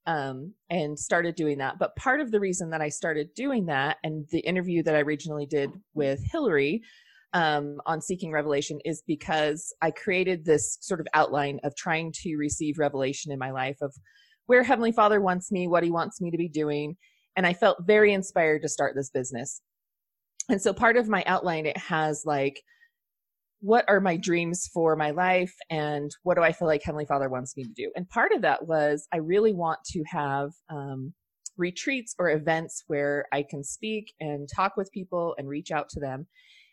[0.04, 1.78] Um, and started doing that.
[1.78, 5.00] But part of the reason that I started doing that and the interview that I
[5.02, 6.82] originally did with Hillary
[7.32, 12.36] um, on Seeking Revelation is because I created this sort of outline of trying to
[12.36, 13.94] receive revelation in my life of
[14.46, 16.96] where Heavenly Father wants me, what He wants me to be doing.
[17.36, 19.62] And I felt very inspired to start this business.
[20.48, 22.60] And so part of my outline, it has like,
[23.60, 27.28] what are my dreams for my life and what do I feel like Heavenly Father
[27.28, 27.92] wants me to do?
[27.94, 31.14] And part of that was I really want to have um,
[31.56, 36.00] retreats or events where I can speak and talk with people and reach out to
[36.00, 36.26] them.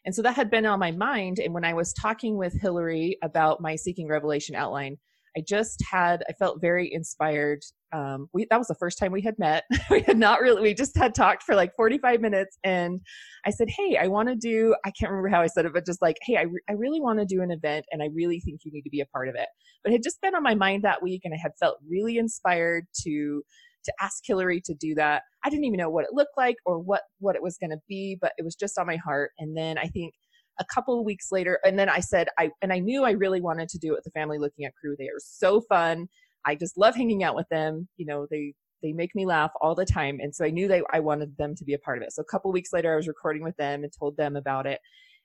[0.10, 1.38] And so that had been on my mind.
[1.38, 4.98] And when I was talking with Hillary about my Seeking Revelation outline,
[5.38, 7.60] I just had, I felt very inspired.
[7.94, 9.66] Um, we, that was the first time we had met.
[9.92, 12.58] we had not really, we just had talked for like 45 minutes.
[12.64, 13.02] And
[13.46, 15.86] I said, Hey, I want to do, I can't remember how I said it, but
[15.86, 18.40] just like, Hey, I, re- I really want to do an event and I really
[18.40, 19.50] think you need to be a part of it.
[19.84, 22.18] But it had just been on my mind that week and I had felt really
[22.18, 23.44] inspired to,
[23.84, 25.24] to ask Hillary to do that.
[25.44, 27.80] I didn't even know what it looked like or what, what it was going to
[27.88, 29.32] be, but it was just on my heart.
[29.40, 30.14] And then I think
[30.60, 33.42] a couple of weeks later, and then I said, I, and I knew I really
[33.42, 34.96] wanted to do it with the family looking at crew.
[34.98, 36.08] They are so fun.
[36.46, 37.88] I just love hanging out with them.
[37.98, 40.20] You know, they, they make me laugh all the time.
[40.22, 42.14] And so I knew they, I wanted them to be a part of it.
[42.14, 44.80] So a couple weeks later, I was recording with them and told them about it.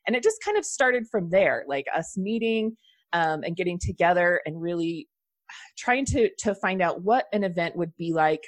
[0.06, 2.76] And it just kind of started from there, like us meeting
[3.12, 5.08] um, and getting together and really
[5.78, 8.40] trying to, to find out what an event would be like.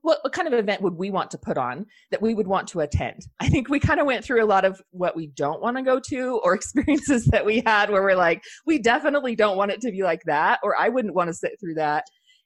[0.00, 2.66] What, what kind of event would we want to put on that we would want
[2.68, 3.26] to attend?
[3.40, 5.82] I think we kind of went through a lot of what we don't want to
[5.82, 9.82] go to or experiences that we had where we're like, we definitely don't want it
[9.82, 12.04] to be like that, or I wouldn't want to sit through that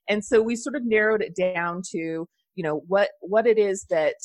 [0.09, 3.85] and so we sort of narrowed it down to you know what what it is
[3.91, 4.17] that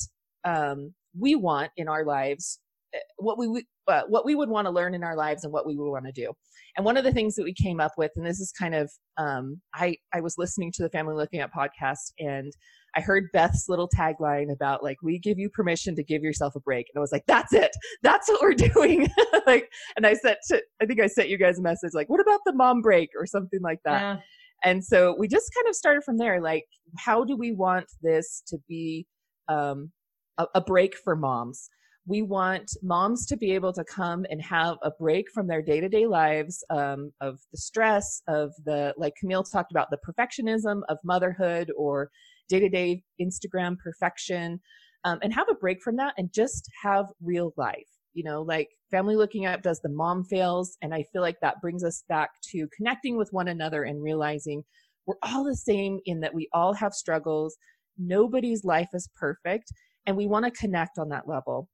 [0.44, 2.60] um, we want in our lives
[2.94, 5.66] eh, what we uh, what we would want to learn in our lives and what
[5.68, 6.32] we would want to do.
[6.78, 8.90] And one of the things that we came up with and this is kind of
[9.18, 12.54] um, i i was listening to the family looking at podcast and
[12.96, 16.60] i heard beth's little tagline about like we give you permission to give yourself a
[16.62, 16.88] break.
[16.94, 17.72] And i was like that's it.
[18.04, 19.10] That's what we're doing.
[19.46, 22.22] Like and i said, to, i think i sent you guys a message like what
[22.22, 23.10] about the mom break?
[23.20, 24.02] or something like that.
[24.02, 24.18] Yeah.
[24.64, 26.66] and so we just kind of started from there like
[26.98, 29.06] how do we want this to be
[29.50, 29.92] um,
[30.38, 31.70] a, a break for moms
[32.08, 36.08] we want moms to be able to come and have a break from their day-to-day
[36.08, 41.72] lives um, of the stress of the like camille talked about the perfectionism of motherhood
[41.78, 42.10] or
[42.50, 44.60] day-to-day instagram perfection
[45.04, 48.70] um, and have a break from that and just have real life you know like
[48.90, 50.78] family looking up does the mom fails?
[50.82, 54.64] And i feel like that brings us back to connecting with one another and realizing
[55.06, 57.58] we're all the same in that we all have struggles.
[57.98, 59.72] Nobody's life is perfect
[60.06, 61.70] and we want to connect on that level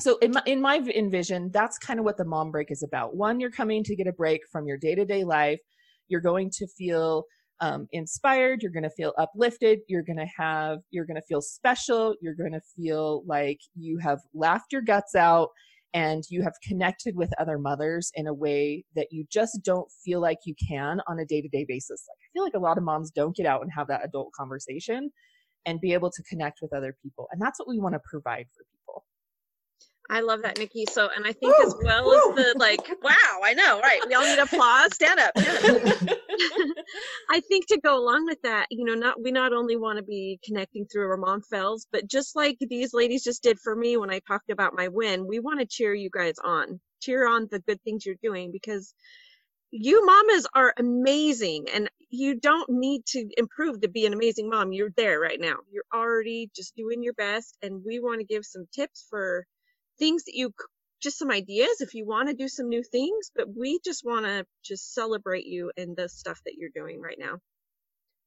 [0.00, 3.16] so in my, in my envision that's kind of what the mom break is about.
[3.16, 5.60] One you're coming to get a break from your day-to-day life.
[6.08, 7.24] You're going to feel
[7.60, 8.62] um, inspired.
[8.62, 9.80] You're going to feel uplifted.
[9.88, 12.14] You're going to have you're going to feel special.
[12.20, 15.50] You're going to feel like you have laughed your guts out
[15.94, 20.20] and you have connected with other mothers in a way that you just don't feel
[20.20, 22.04] like you can on a day-to-day basis.
[22.08, 24.32] Like i feel like a lot of moms don't get out and have that adult
[24.32, 25.10] conversation
[25.66, 27.28] and be able to connect with other people.
[27.30, 28.64] And that's what we want to provide for
[30.12, 30.84] I love that, Nikki.
[30.84, 32.14] So, and I think as well woo.
[32.14, 34.00] as the like, wow, I know, right?
[34.06, 34.94] We all need applause.
[34.94, 35.32] Stand up.
[35.38, 36.18] Stand up.
[37.30, 40.02] I think to go along with that, you know, not we not only want to
[40.04, 43.96] be connecting through our mom fells, but just like these ladies just did for me
[43.96, 47.48] when I talked about my win, we want to cheer you guys on, cheer on
[47.50, 48.94] the good things you're doing because
[49.70, 54.72] you mamas are amazing and you don't need to improve to be an amazing mom.
[54.72, 55.56] You're there right now.
[55.72, 57.56] You're already just doing your best.
[57.62, 59.46] And we want to give some tips for
[59.98, 60.52] things that you
[61.02, 64.24] just some ideas if you want to do some new things, but we just want
[64.24, 67.38] to just celebrate you and the stuff that you're doing right now.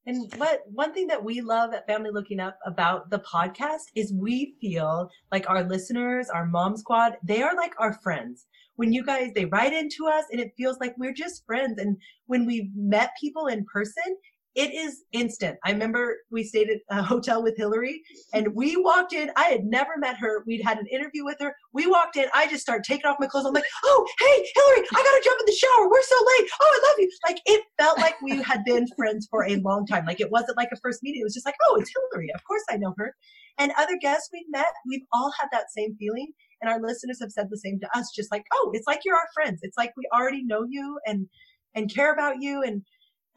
[0.07, 4.13] And what one thing that we love at Family Looking Up about the podcast is
[4.13, 8.45] we feel like our listeners, our mom squad, they are like our friends.
[8.75, 11.79] When you guys they write into us and it feels like we're just friends.
[11.79, 11.97] And
[12.27, 14.17] when we've met people in person,
[14.55, 15.57] it is instant.
[15.65, 18.01] I remember we stayed at a hotel with Hillary
[18.33, 19.29] and we walked in.
[19.35, 20.43] I had never met her.
[20.47, 21.53] We'd had an interview with her.
[21.73, 22.27] We walked in.
[22.33, 23.45] I just started taking off my clothes.
[23.45, 25.89] I'm like, oh, hey, Hillary, I got to jump in the shower.
[25.89, 26.49] We're so late.
[26.61, 27.11] Oh, I love you.
[27.27, 30.05] Like it felt like we had been friends for a long time.
[30.05, 31.21] Like it wasn't like a first meeting.
[31.21, 32.29] It was just like, oh, it's Hillary.
[32.33, 33.13] Of course I know her.
[33.57, 36.31] And other guests we've met, we've all had that same feeling.
[36.61, 39.15] And our listeners have said the same to us, just like, oh, it's like you're
[39.15, 39.59] our friends.
[39.63, 41.27] It's like we already know you and
[41.73, 42.63] and care about you.
[42.63, 42.83] And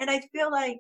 [0.01, 0.79] and I feel like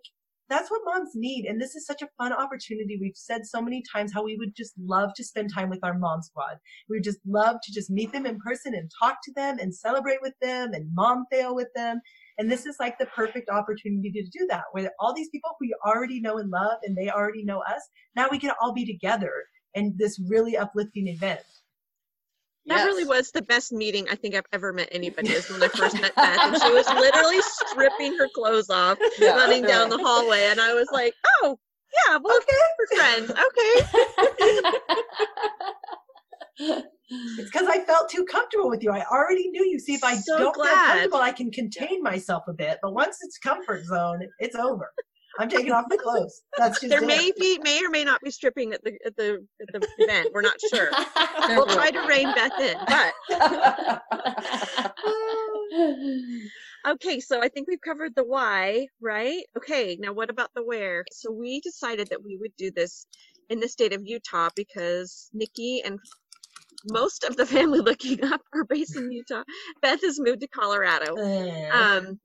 [0.48, 1.44] that's what moms need.
[1.44, 2.98] And this is such a fun opportunity.
[3.00, 5.98] We've said so many times how we would just love to spend time with our
[5.98, 6.56] mom squad.
[6.88, 9.74] We would just love to just meet them in person and talk to them and
[9.74, 12.00] celebrate with them and mom fail with them.
[12.38, 15.66] And this is like the perfect opportunity to do that, where all these people who
[15.66, 17.82] you already know and love and they already know us,
[18.16, 19.32] now we can all be together
[19.74, 21.40] in this really uplifting event.
[22.68, 25.68] That really was the best meeting I think I've ever met anybody is when I
[25.68, 26.38] first met Beth.
[26.40, 30.48] And she was literally stripping her clothes off, Yeah, running down the hallway.
[30.50, 31.58] And I was like, oh,
[32.08, 32.56] yeah, well, okay.
[32.78, 33.30] we're friends.
[33.30, 33.74] Okay.
[37.10, 38.90] It's because I felt too comfortable with you.
[38.90, 39.78] I already knew you.
[39.78, 42.78] See, if I So don't feel comfortable, I can contain myself a bit.
[42.82, 44.92] But once it's comfort zone, it's over.
[45.38, 46.42] I'm taking off my clothes.
[46.56, 47.06] That's just There it.
[47.06, 50.30] may be, may or may not be stripping at the at the at the event.
[50.34, 50.90] We're not sure.
[51.48, 52.76] We'll try to rein Beth in.
[52.86, 54.02] But
[56.94, 59.44] okay, so I think we've covered the why, right?
[59.56, 61.04] Okay, now what about the where?
[61.10, 63.06] So we decided that we would do this
[63.48, 65.98] in the state of Utah because Nikki and
[66.90, 69.44] most of the family looking up are based in Utah.
[69.80, 71.16] Beth has moved to Colorado.
[71.72, 72.20] Um,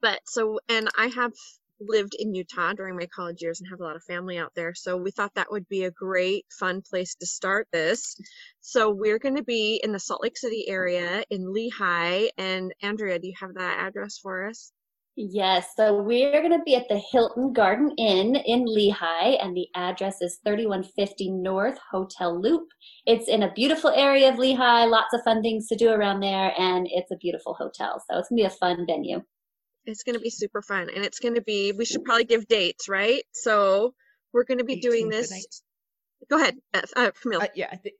[0.00, 1.32] but so, and I have
[1.80, 4.74] lived in Utah during my college years and have a lot of family out there.
[4.74, 8.16] So we thought that would be a great, fun place to start this.
[8.60, 12.28] So we're going to be in the Salt Lake City area in Lehi.
[12.38, 14.72] And Andrea, do you have that address for us?
[15.16, 19.66] Yes, so we're going to be at the Hilton Garden Inn in Lehi, and the
[19.74, 22.68] address is 3150 North Hotel Loop.
[23.06, 26.54] It's in a beautiful area of Lehi, lots of fun things to do around there,
[26.56, 28.02] and it's a beautiful hotel.
[28.08, 29.20] So it's going to be a fun venue.
[29.86, 30.88] It's going to be super fun.
[30.94, 33.22] And it's going to be, we should probably give dates, right?
[33.32, 33.94] So
[34.32, 35.32] we're going to be doing this.
[36.30, 37.94] Go ahead, Beth, uh, Camille, Uh, yeah, I think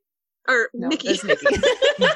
[0.49, 1.09] or no, Nikki.
[1.15, 1.57] that's Nikki.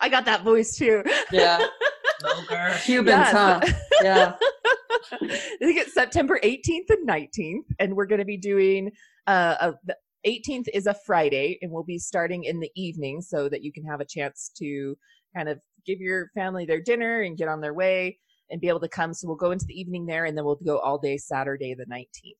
[0.00, 1.02] I got that voice too.
[1.32, 1.64] yeah.
[2.20, 2.74] Smoker.
[2.84, 3.32] Cubans, Yes.
[3.32, 3.60] huh?
[4.02, 4.34] Yeah.
[5.12, 5.16] I
[5.60, 8.90] think it's September 18th and 19th, and we're going to be doing
[9.26, 13.48] uh, a, the 18th is a Friday, and we'll be starting in the evening so
[13.48, 14.96] that you can have a chance to
[15.36, 18.18] kind of give your family their dinner and get on their way
[18.50, 19.14] and be able to come.
[19.14, 21.86] So we'll go into the evening there, and then we'll go all day Saturday the
[21.86, 22.36] 19th.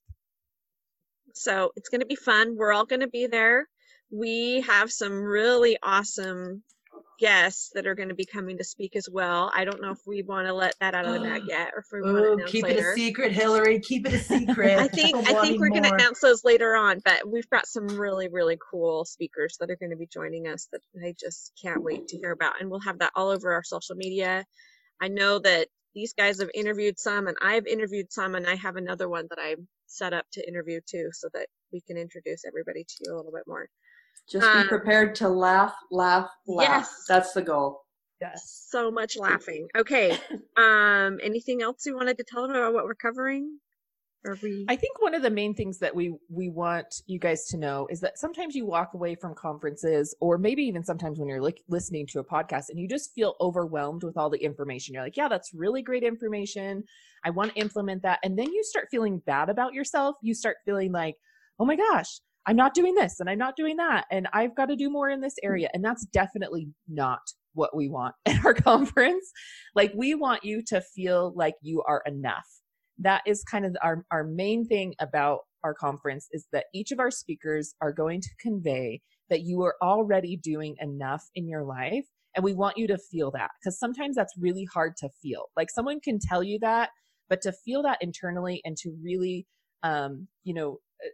[1.34, 2.56] So it's going to be fun.
[2.56, 3.66] We're all going to be there.
[4.10, 6.62] We have some really awesome
[7.18, 9.50] guests that are going to be coming to speak as well.
[9.54, 11.80] I don't know if we want to let that out of the bag yet or
[11.80, 12.90] if we want to Ooh, announce keep later.
[12.90, 13.80] it a secret, Hillary.
[13.80, 14.78] Keep it a secret.
[14.78, 17.86] I think I think we're going to announce those later on, but we've got some
[17.86, 21.82] really really cool speakers that are going to be joining us that I just can't
[21.82, 24.44] wait to hear about, and we'll have that all over our social media.
[25.00, 28.76] I know that these guys have interviewed some, and I've interviewed some, and I have
[28.76, 32.84] another one that I'm set up to interview too, so that we can introduce everybody
[32.84, 33.68] to you a little bit more.
[34.28, 36.68] Just Um, be prepared to laugh, laugh, laugh.
[36.68, 37.04] Yes.
[37.08, 37.82] That's the goal.
[38.20, 38.66] Yes.
[38.70, 39.68] So much laughing.
[39.76, 40.18] Okay.
[40.56, 43.58] Um, anything else you wanted to tell them about what we're covering?
[44.42, 47.58] We I think one of the main things that we we want you guys to
[47.58, 51.42] know is that sometimes you walk away from conferences or maybe even sometimes when you're
[51.42, 54.94] li- listening to a podcast and you just feel overwhelmed with all the information.
[54.94, 56.84] You're like, yeah, that's really great information.
[57.24, 58.18] I want to implement that.
[58.22, 60.16] And then you start feeling bad about yourself.
[60.22, 61.16] You start feeling like,
[61.58, 64.66] "Oh my gosh, I'm not doing this and I'm not doing that and I've got
[64.66, 67.20] to do more in this area." And that's definitely not
[67.52, 69.30] what we want at our conference.
[69.74, 72.53] Like we want you to feel like you are enough
[72.98, 77.00] that is kind of our, our main thing about our conference is that each of
[77.00, 82.04] our speakers are going to convey that you are already doing enough in your life
[82.36, 85.44] and we want you to feel that because sometimes that's really hard to feel.
[85.56, 86.90] Like someone can tell you that
[87.28, 89.46] but to feel that internally and to really
[89.82, 91.08] um, you know uh,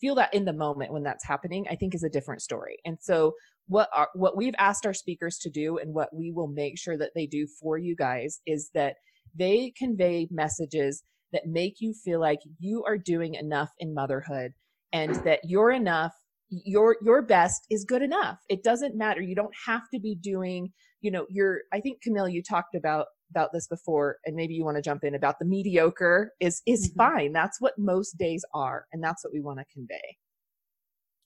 [0.00, 2.78] feel that in the moment when that's happening i think is a different story.
[2.84, 3.34] And so
[3.68, 6.98] what are what we've asked our speakers to do and what we will make sure
[6.98, 8.96] that they do for you guys is that
[9.34, 14.52] they convey messages that make you feel like you are doing enough in motherhood
[14.92, 16.12] and that you're enough
[16.50, 20.72] your your best is good enough it doesn't matter you don't have to be doing
[21.00, 24.64] you know you're i think camille you talked about about this before and maybe you
[24.64, 26.96] want to jump in about the mediocre is is Mhm.
[26.96, 30.16] fine that's what most days are and that's what we want to convey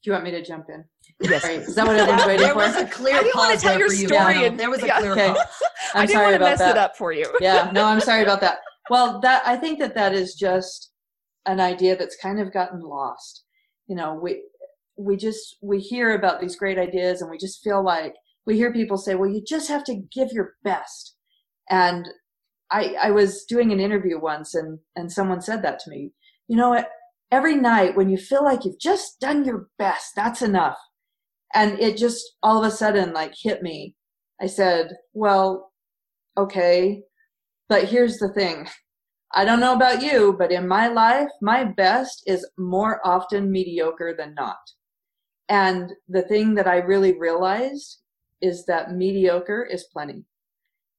[0.03, 0.85] Do you want me to jump in?
[1.23, 1.61] yes Right.
[1.61, 2.59] Is that what everyone's waiting there for?
[2.59, 4.07] was a clear I didn't wanna tell your you.
[4.09, 4.99] story and- there was a yeah.
[4.99, 5.29] clear Okay.
[5.29, 5.38] pause.
[5.95, 6.71] i I'm didn't sorry want to about mess that.
[6.73, 8.59] it up for you yeah, no, I'm sorry about that.
[8.90, 10.92] Well, that I think that that is just
[11.47, 13.44] an idea that's kind of gotten lost.
[13.87, 14.42] You know, we
[14.97, 18.14] we just we hear about these great ideas and we just feel like
[18.47, 21.16] we hear people say, "Well, you just have to give your best."
[21.70, 22.09] And
[22.70, 26.12] I I was doing an interview once and and someone said that to me.
[26.49, 26.85] You know?
[27.33, 30.79] Every night when you feel like you've just done your best, that's enough.
[31.55, 33.97] And it just all of a sudden like hit me.
[34.40, 35.73] I said, "Well,
[36.37, 37.03] okay,
[37.68, 38.68] but here's the thing.
[39.35, 44.14] I don't know about you, but in my life, my best is more often mediocre
[44.16, 44.59] than not.
[45.48, 48.00] And the thing that I really realized
[48.40, 50.24] is that mediocre is plenty.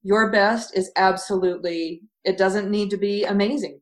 [0.03, 3.79] Your best is absolutely, it doesn't need to be amazing.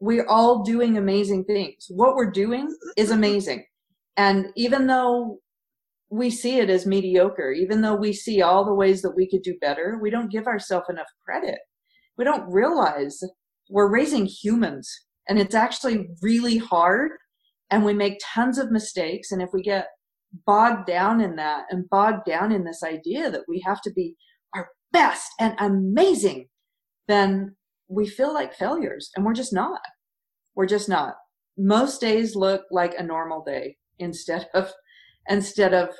[0.00, 1.86] We're all doing amazing things.
[1.90, 3.66] What we're doing is amazing.
[4.16, 5.40] And even though
[6.10, 9.42] we see it as mediocre, even though we see all the ways that we could
[9.42, 11.58] do better, we don't give ourselves enough credit.
[12.18, 13.22] We don't realize
[13.70, 14.90] we're raising humans
[15.28, 17.12] and it's actually really hard
[17.70, 19.30] and we make tons of mistakes.
[19.30, 19.86] And if we get
[20.46, 24.16] bogged down in that and bogged down in this idea that we have to be
[24.54, 26.48] our best and amazing,
[27.06, 27.56] then
[27.88, 29.80] we feel like failures and we're just not.
[30.54, 31.14] We're just not.
[31.56, 34.72] Most days look like a normal day instead of
[35.28, 35.90] instead of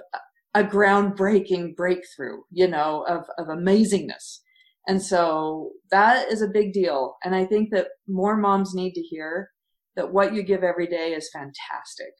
[0.55, 4.41] a groundbreaking breakthrough, you know, of, of amazingness.
[4.88, 7.16] And so that is a big deal.
[7.22, 9.51] And I think that more moms need to hear
[9.96, 12.12] that what you give every day is fantastic.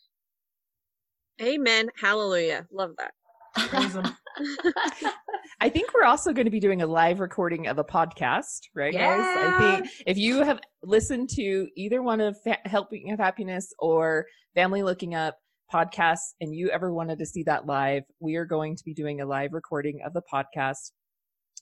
[1.41, 1.89] Amen.
[1.99, 2.67] Hallelujah.
[2.71, 3.13] Love that.
[5.61, 8.93] I think we're also going to be doing a live recording of a podcast, right,
[8.93, 9.21] guys?
[9.21, 14.27] I think if you have listened to either one of Fa- Helping of Happiness or
[14.55, 15.39] Family Looking Up
[15.73, 19.21] podcasts and you ever wanted to see that live, we are going to be doing
[19.21, 20.93] a live recording of the podcast.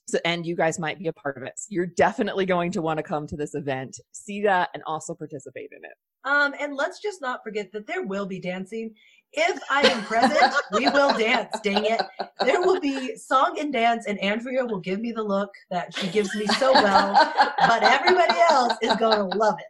[0.09, 1.53] So, and you guys might be a part of it.
[1.57, 5.13] So you're definitely going to want to come to this event, see that, and also
[5.13, 5.91] participate in it.
[6.23, 8.93] Um, and let's just not forget that there will be dancing.
[9.33, 11.53] If I am present, we will dance.
[11.61, 12.01] Dang it.
[12.39, 16.07] There will be song and dance, and Andrea will give me the look that she
[16.07, 19.65] gives me so well, but everybody else is going to love it.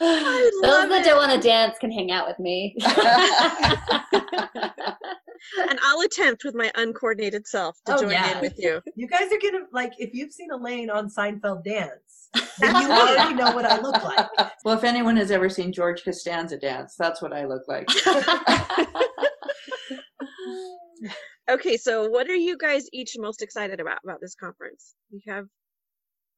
[0.00, 1.04] I Those that it.
[1.04, 2.76] don't want to dance can hang out with me.
[5.68, 8.34] And I'll attempt with my uncoordinated self to Oh, join yeah.
[8.36, 8.80] in with you.
[8.96, 12.28] You guys are going to, like, if you've seen Elaine on Seinfeld dance,
[12.60, 14.28] then you already know what I look like.
[14.64, 17.88] well, if anyone has ever seen George Costanza dance, that's what I look like.
[21.50, 24.94] Okay, so what are you guys each most excited about about this conference?
[25.10, 25.46] You have,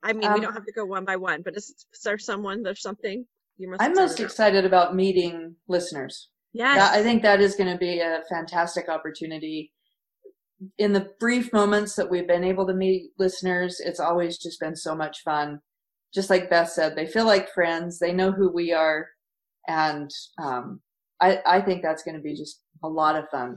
[0.02, 2.16] I mean, we Um, don't have to go one by one, but is, is there
[2.16, 3.26] someone, there's something
[3.58, 4.24] you're most I'm excited most about?
[4.30, 6.28] excited about meeting listeners.
[6.76, 9.72] That, I think that is going to be a fantastic opportunity.
[10.78, 14.76] In the brief moments that we've been able to meet listeners, it's always just been
[14.76, 15.60] so much fun.
[16.14, 17.98] Just like Beth said, they feel like friends.
[17.98, 19.08] They know who we are,
[19.66, 20.80] and um,
[21.20, 23.56] I, I think that's going to be just a lot of fun.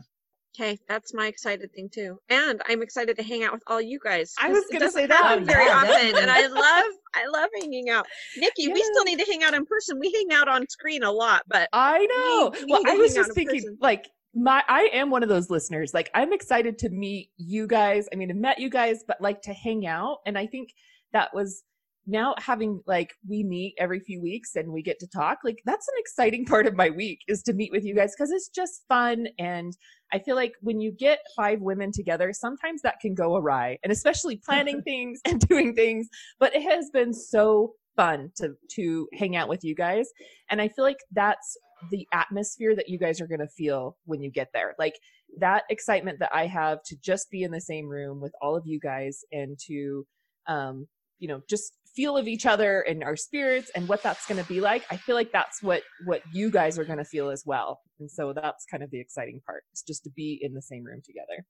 [0.57, 2.17] Okay, that's my excited thing too.
[2.29, 4.33] And I'm excited to hang out with all you guys.
[4.39, 5.41] I was gonna say that.
[5.41, 8.05] Very often, and I love, I love hanging out.
[8.37, 9.99] Nikki, we still need to hang out in person.
[9.99, 12.53] We hang out on screen a lot, but I know.
[12.65, 13.77] we well, I was just thinking, person.
[13.81, 15.93] like, my I am one of those listeners.
[15.93, 18.07] Like, I'm excited to meet you guys.
[18.13, 20.19] I mean, I've met you guys, but like to hang out.
[20.25, 20.69] And I think
[21.11, 21.63] that was
[22.07, 25.39] now having like we meet every few weeks and we get to talk.
[25.43, 28.31] Like, that's an exciting part of my week is to meet with you guys because
[28.31, 29.27] it's just fun.
[29.39, 29.73] And
[30.15, 33.91] I feel like when you get five women together, sometimes that can go awry, and
[33.91, 36.07] especially planning things and doing things.
[36.39, 40.09] But it has been so fun to to hang out with you guys
[40.49, 41.55] and i feel like that's
[41.91, 44.95] the atmosphere that you guys are going to feel when you get there like
[45.39, 48.63] that excitement that i have to just be in the same room with all of
[48.65, 50.05] you guys and to
[50.47, 50.85] um
[51.19, 54.47] you know just feel of each other and our spirits and what that's going to
[54.47, 57.43] be like i feel like that's what what you guys are going to feel as
[57.45, 60.61] well and so that's kind of the exciting part is just to be in the
[60.61, 61.45] same room together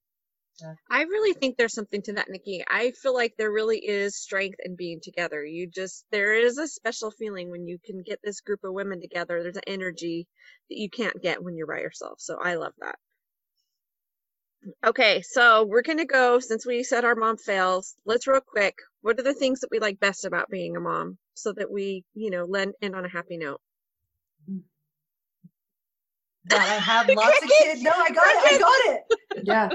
[0.90, 2.64] I really think there's something to that, Nikki.
[2.68, 5.44] I feel like there really is strength in being together.
[5.44, 9.00] You just, there is a special feeling when you can get this group of women
[9.00, 9.42] together.
[9.42, 10.26] There's an energy
[10.70, 12.20] that you can't get when you're by yourself.
[12.20, 12.96] So I love that.
[14.84, 18.74] Okay, so we're going to go, since we said our mom fails, let's real quick.
[19.02, 22.04] What are the things that we like best about being a mom so that we,
[22.14, 23.60] you know, land, end on a happy note?
[26.46, 27.82] That I have lots of kids.
[27.82, 28.54] No, I got it.
[28.54, 29.02] I got it.
[29.44, 29.68] Yeah.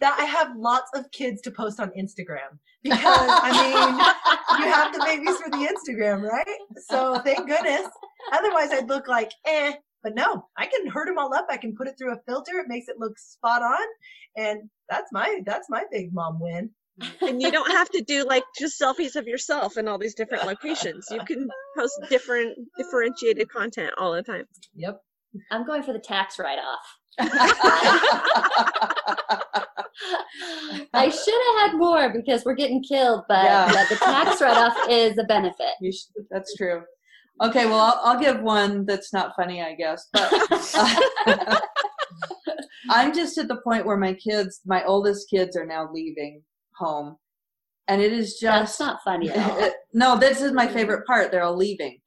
[0.00, 4.92] that I have lots of kids to post on Instagram because I mean you have
[4.92, 6.46] the babies for the Instagram, right?
[6.88, 7.88] So thank goodness.
[8.32, 9.72] Otherwise, I'd look like eh.
[10.06, 11.48] But no, I can hurt them all up.
[11.50, 12.58] I can put it through a filter.
[12.60, 13.84] It makes it look spot on,
[14.36, 16.70] and that's my that's my big mom win.
[17.22, 20.46] and you don't have to do like just selfies of yourself in all these different
[20.46, 21.08] locations.
[21.10, 24.44] You can post different differentiated content all the time.
[24.76, 25.00] Yep.
[25.50, 26.86] I'm going for the tax write off.
[30.94, 33.86] I should have had more because we're getting killed, but, Yeah.
[33.88, 35.72] the tax write off is a benefit.
[35.80, 36.82] You should, that's true.
[37.42, 40.08] Okay, well, I'll, I'll give one that's not funny, I guess.
[40.12, 40.32] But
[41.26, 41.60] uh,
[42.90, 46.42] I'm just at the point where my kids, my oldest kids, are now leaving
[46.78, 47.16] home,
[47.88, 49.70] and it is That's just not funny at all.
[49.92, 50.18] no.
[50.18, 51.30] This is my favorite part.
[51.30, 51.98] They're all leaving.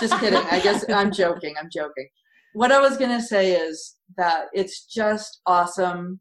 [0.00, 0.38] Just kidding.
[0.50, 1.54] I guess I'm joking.
[1.60, 2.08] I'm joking.
[2.54, 6.20] What I was gonna say is that it's just awesome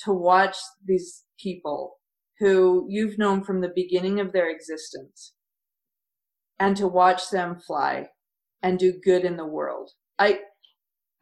[0.00, 2.00] to watch these people
[2.40, 5.33] who you've known from the beginning of their existence
[6.58, 8.08] and to watch them fly
[8.62, 9.90] and do good in the world.
[10.18, 10.40] I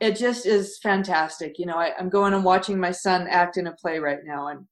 [0.01, 1.59] it just is fantastic.
[1.59, 4.49] You know, I, I'm going and watching my son act in a play right now
[4.49, 4.67] and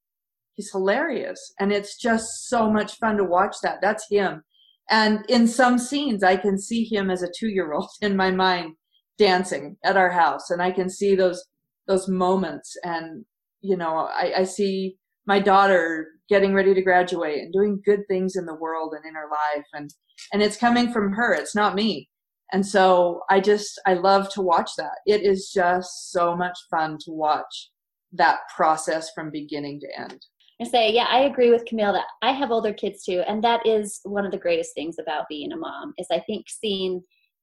[0.55, 1.53] he's hilarious.
[1.59, 3.79] And it's just so much fun to watch that.
[3.81, 4.43] That's him.
[4.89, 8.31] And in some scenes I can see him as a two year old in my
[8.31, 8.75] mind
[9.17, 11.45] dancing at our house and I can see those
[11.87, 13.25] those moments and
[13.61, 18.35] you know, I, I see my daughter getting ready to graduate and doing good things
[18.35, 19.65] in the world and in her life.
[19.73, 19.89] And
[20.33, 22.09] and it's coming from her it's not me.
[22.53, 24.99] And so i just i love to watch that.
[25.05, 27.69] It is just so much fun to watch
[28.13, 30.25] that process from beginning to end.
[30.61, 33.65] I say, yeah, I agree with Camille that I have older kids too, and that
[33.65, 35.93] is one of the greatest things about being a mom.
[35.97, 37.01] Is I think seeing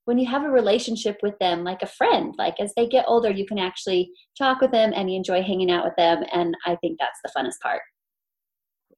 [0.09, 3.31] when you have a relationship with them like a friend, like as they get older,
[3.31, 6.77] you can actually talk with them and you enjoy hanging out with them, and I
[6.77, 7.83] think that's the funnest part.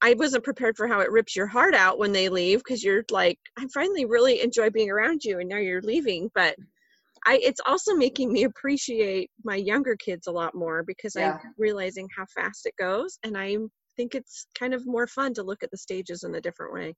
[0.00, 3.02] I wasn't prepared for how it rips your heart out when they leave because you're
[3.10, 6.30] like, I finally really enjoy being around you, and now you're leaving.
[6.32, 6.54] But
[7.26, 11.32] I, it's also making me appreciate my younger kids a lot more because Yeah.
[11.32, 13.56] I'm realizing how fast it goes, and I
[13.96, 16.94] think it's kind of more fun to look at the stages in a different way.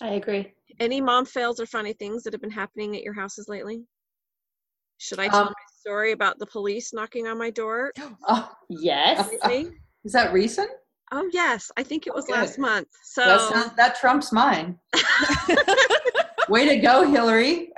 [0.00, 0.52] I agree.
[0.78, 3.84] Any mom fails or funny things that have been happening at your houses lately?
[4.98, 7.92] Should I tell Um, my story about the police knocking on my door
[8.28, 9.28] oh Yes.
[9.44, 9.70] lately?
[10.04, 10.70] is that recent
[11.12, 12.32] Oh yes, I think it was Okay.
[12.40, 12.88] last month.
[13.04, 14.78] So That's not, that trumps mine
[16.48, 17.72] way to go hillary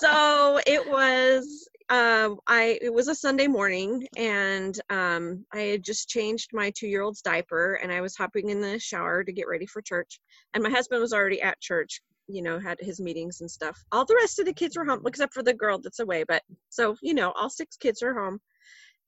[0.00, 1.59] so it was
[1.90, 6.86] um i it was a sunday morning and um i had just changed my two
[6.86, 10.20] year old's diaper and i was hopping in the shower to get ready for church
[10.54, 14.04] and my husband was already at church you know had his meetings and stuff all
[14.04, 16.96] the rest of the kids were home except for the girl that's away but so
[17.02, 18.38] you know all six kids are home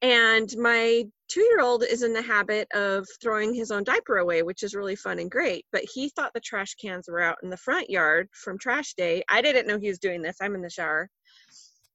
[0.03, 4.43] and my two year old is in the habit of throwing his own diaper away,
[4.43, 5.65] which is really fun and great.
[5.71, 9.23] But he thought the trash cans were out in the front yard from trash day.
[9.29, 10.39] I didn't know he was doing this.
[10.43, 11.09] I'm in the shower.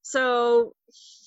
[0.10, 0.74] So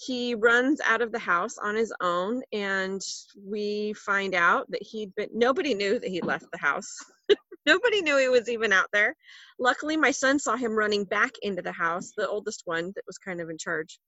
[0.06, 3.02] he runs out of the house on his own, and
[3.36, 6.90] we find out that he'd been, nobody knew that he'd left the house.
[7.66, 9.14] nobody knew he was even out there.
[9.58, 13.18] Luckily, my son saw him running back into the house, the oldest one that was
[13.18, 14.00] kind of in charge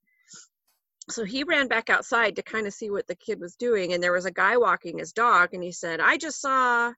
[1.10, 4.00] so he ran back outside to kind of see what the kid was doing and
[4.00, 6.92] there was a guy walking his dog and he said i just saw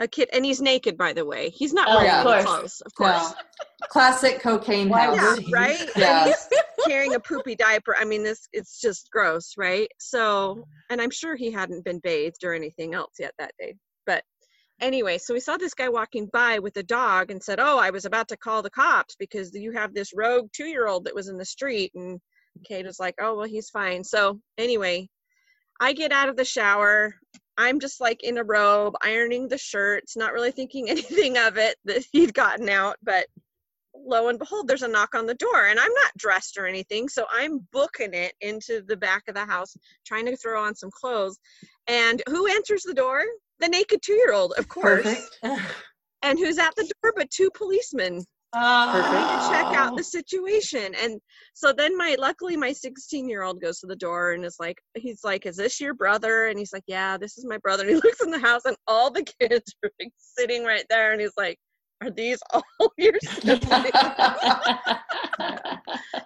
[0.00, 1.50] a kid and he's naked by the way.
[1.50, 2.44] He's not Oh, wearing of course.
[2.44, 3.30] clothes of course.
[3.30, 3.86] No.
[3.88, 5.88] classic cocaine yeah right?
[5.96, 6.32] Yeah.
[6.88, 7.94] carrying a poopy diaper.
[7.98, 9.88] I mean this it's just gross right?
[9.98, 13.74] So and i'm sure he hadn't been bathed or anything else yet that day.
[14.06, 14.24] But
[14.80, 17.90] anyway so we saw this guy walking by with a dog and said oh i
[17.90, 21.14] was about to call the cops because you have this rogue two year old that
[21.14, 21.92] was in the street.
[21.94, 22.18] And
[22.64, 24.02] kate was like oh well he's fine.
[24.02, 25.08] So anyway
[25.80, 27.14] i get out of the shower
[27.58, 31.76] i'm just like in a robe ironing the shirts not really thinking anything of it
[31.84, 33.26] that he'd gotten out but
[33.94, 37.08] lo and behold, there's a knock on the door, and I'm not dressed or anything,
[37.08, 39.76] so I'm booking it into the back of the house,
[40.06, 41.38] trying to throw on some clothes.
[41.86, 43.22] And who enters the door?
[43.58, 45.02] The naked two year old, of course.
[45.02, 45.38] perfect
[46.22, 48.92] And who's at the door but two policemen Oh.
[48.92, 49.96] to check out oh.
[49.96, 50.94] the situation.
[51.00, 51.20] And
[51.54, 54.78] so then my luckily my 16 year old goes to the door and is like,
[54.96, 56.46] he's like, Is this your brother?
[56.46, 57.84] And he's like, Yeah, this is my brother.
[57.84, 61.12] And he looks in the house and all the kids are like sitting right there
[61.12, 61.58] and he's like,
[62.02, 62.62] Are these all
[62.96, 63.62] your siblings?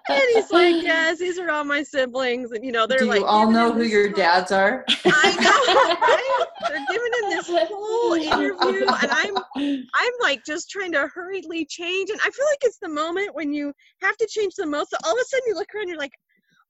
[0.06, 3.20] And he's like, yes, these are all my siblings, and you know they're do like,
[3.20, 6.46] you all know who your whole- dads are I know, right?
[6.68, 12.10] They're giving him this whole interview, and I'm, I'm like just trying to hurriedly change,
[12.10, 13.72] and I feel like it's the moment when you
[14.02, 14.90] have to change the most.
[14.90, 16.12] So all of a sudden, you look around, you're like,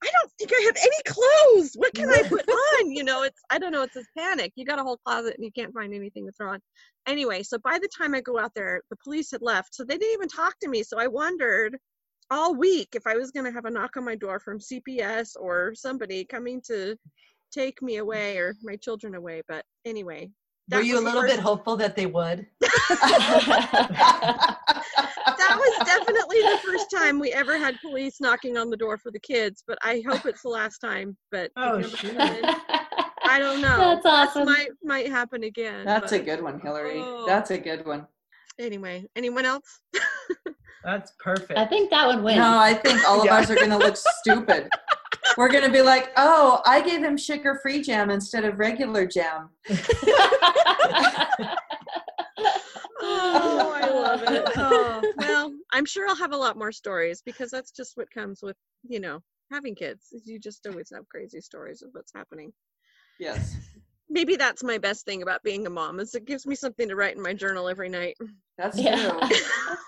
[0.04, 1.72] I don't think I have any clothes.
[1.76, 2.90] What can I put on?
[2.90, 3.82] You know, it's I don't know.
[3.82, 4.52] It's this panic.
[4.54, 6.60] You got a whole closet and you can't find anything to throw on.
[7.06, 9.96] Anyway, so by the time I go out there, the police had left, so they
[9.96, 10.82] didn't even talk to me.
[10.82, 11.78] So I wondered
[12.30, 15.36] all week if I was going to have a knock on my door from CPS
[15.38, 16.96] or somebody coming to
[17.52, 19.42] take me away or my children away.
[19.48, 20.30] But anyway,
[20.70, 22.46] Were you a little bit hopeful that they would?
[25.54, 29.10] that was definitely the first time we ever had police knocking on the door for
[29.10, 31.16] the kids, but I hope it's the last time.
[31.30, 31.96] But Oh, never
[33.26, 33.78] I don't know.
[34.02, 34.46] That's awesome.
[34.46, 35.84] might might happen again.
[35.84, 36.98] That's a good one, Hillary.
[36.98, 37.24] Oh.
[37.26, 38.06] That's a good one.
[38.58, 39.80] Anyway, anyone else?
[40.84, 41.58] That's perfect.
[41.58, 42.36] I think that would win.
[42.38, 43.36] No, I think all of Yeah.
[43.38, 44.68] us are going to look stupid.
[45.38, 49.06] We're going to be like, oh, I gave him sugar free jam instead of regular
[49.06, 49.48] jam.
[53.04, 54.44] Oh, I love it.
[54.56, 58.40] Oh, well, I'm sure I'll have a lot more stories because that's just what comes
[58.42, 58.56] with,
[58.88, 60.06] you know, having kids.
[60.24, 62.52] You just always have crazy stories of what's happening.
[63.18, 63.56] Yes,
[64.10, 66.96] Maybe that's my best thing about being a mom is it gives me something to
[66.96, 68.16] write in my journal every night.
[68.58, 68.96] that's Yeah.
[68.96, 69.20] true.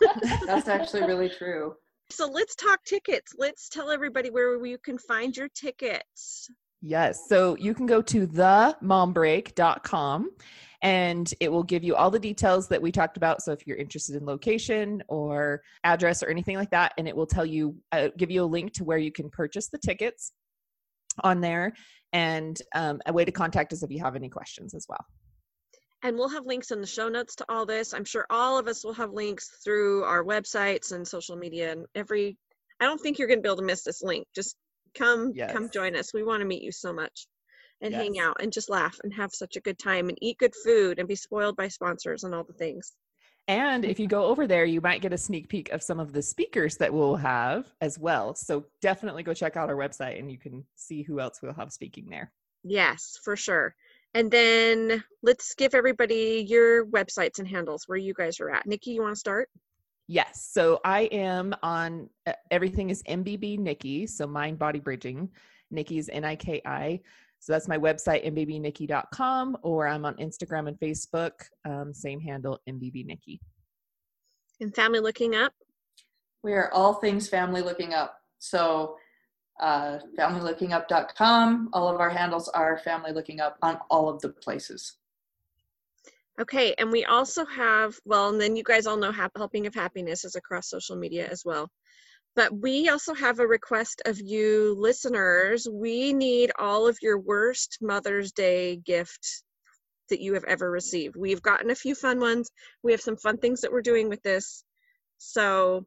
[0.47, 1.75] That's actually really true.
[2.11, 3.33] So let's talk tickets.
[3.37, 6.49] Let's tell everybody where you can find your tickets.
[6.81, 7.29] Yes.
[7.29, 10.31] So you can go to themombreak.com
[10.83, 13.43] and it will give you all the details that we talked about.
[13.43, 17.27] So if you're interested in location or address or anything like that, and it will
[17.27, 20.33] tell you, uh, give you a link to where you can purchase the tickets
[21.22, 21.72] on there
[22.12, 25.05] and um, a way to contact us if you have any questions as well.
[26.03, 27.95] And we'll have links in the show notes to all this.
[27.95, 31.87] I'm sure all of us will have links through our websites and social media and
[31.95, 32.37] every
[32.79, 34.27] I don't think you're going to be able to miss this link.
[34.35, 34.55] Just
[34.95, 36.12] come come join us.
[36.12, 37.27] We want to meet you so much
[37.81, 40.55] and hang out and just laugh and have such a good time and eat good
[40.64, 42.93] food and be spoiled by sponsors and all the things.
[43.49, 46.12] And if you go over there, you might get a sneak peek of some of
[46.12, 48.35] the speakers that we'll have as well.
[48.35, 51.72] So definitely go check out our website and you can see who else we'll have
[51.72, 52.33] speaking there.
[52.64, 53.77] Yes, for sure.
[54.14, 58.66] And then let's give everybody your websites and handles where you guys are at.
[58.66, 59.49] Nikki, you want to start?
[60.09, 60.49] Yes.
[60.53, 64.07] So I am on uh, everything is MBB Nikki.
[64.07, 65.31] So mind body bridging.
[65.70, 67.01] Nikki is N I K I.
[67.47, 71.30] So that's my website, mbbnikki.com, or I'm on Instagram and Facebook.
[71.64, 73.40] Um, same handle, MBB Nikki.
[74.61, 75.53] And family looking up.
[76.42, 78.16] We are all things family looking up.
[78.40, 78.97] So,
[79.61, 81.70] uh, familylookingup.com.
[81.72, 84.97] All of our handles are family looking up on all of the places.
[86.40, 90.24] Okay, and we also have, well, and then you guys all know Helping of Happiness
[90.24, 91.70] is across social media as well.
[92.37, 95.66] But we also have a request of you listeners.
[95.70, 99.43] We need all of your worst Mother's Day gift
[100.11, 101.16] that you have ever received.
[101.16, 102.51] We've gotten a few fun ones.
[102.82, 104.62] We have some fun things that we're doing with this.
[105.16, 105.87] So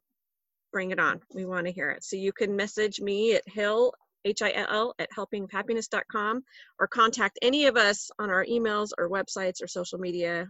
[0.74, 1.22] bring it on.
[1.34, 2.04] We want to hear it.
[2.04, 3.94] So you can message me at Hill,
[4.26, 6.44] H I L L, at helpinghappiness.com
[6.80, 10.48] or contact any of us on our emails or websites or social media.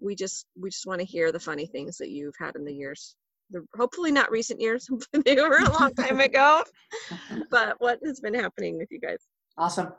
[0.00, 2.72] We just we just want to hear the funny things that you've had in the
[2.72, 3.16] years.
[3.50, 4.88] The, hopefully not recent years.
[5.24, 6.62] they were a long time ago.
[7.50, 9.18] But what has been happening with you guys?
[9.56, 9.92] Awesome.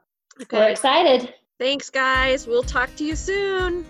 [0.51, 1.33] We're excited.
[1.59, 2.47] Thanks guys.
[2.47, 3.85] We'll talk to you soon.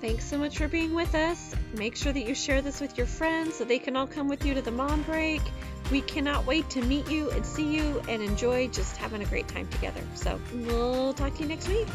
[0.00, 1.54] Thanks so much for being with us.
[1.74, 4.44] Make sure that you share this with your friends so they can all come with
[4.44, 5.42] you to the mom break.
[5.90, 9.48] We cannot wait to meet you and see you and enjoy just having a great
[9.48, 10.00] time together.
[10.14, 11.88] So we'll talk to you next week.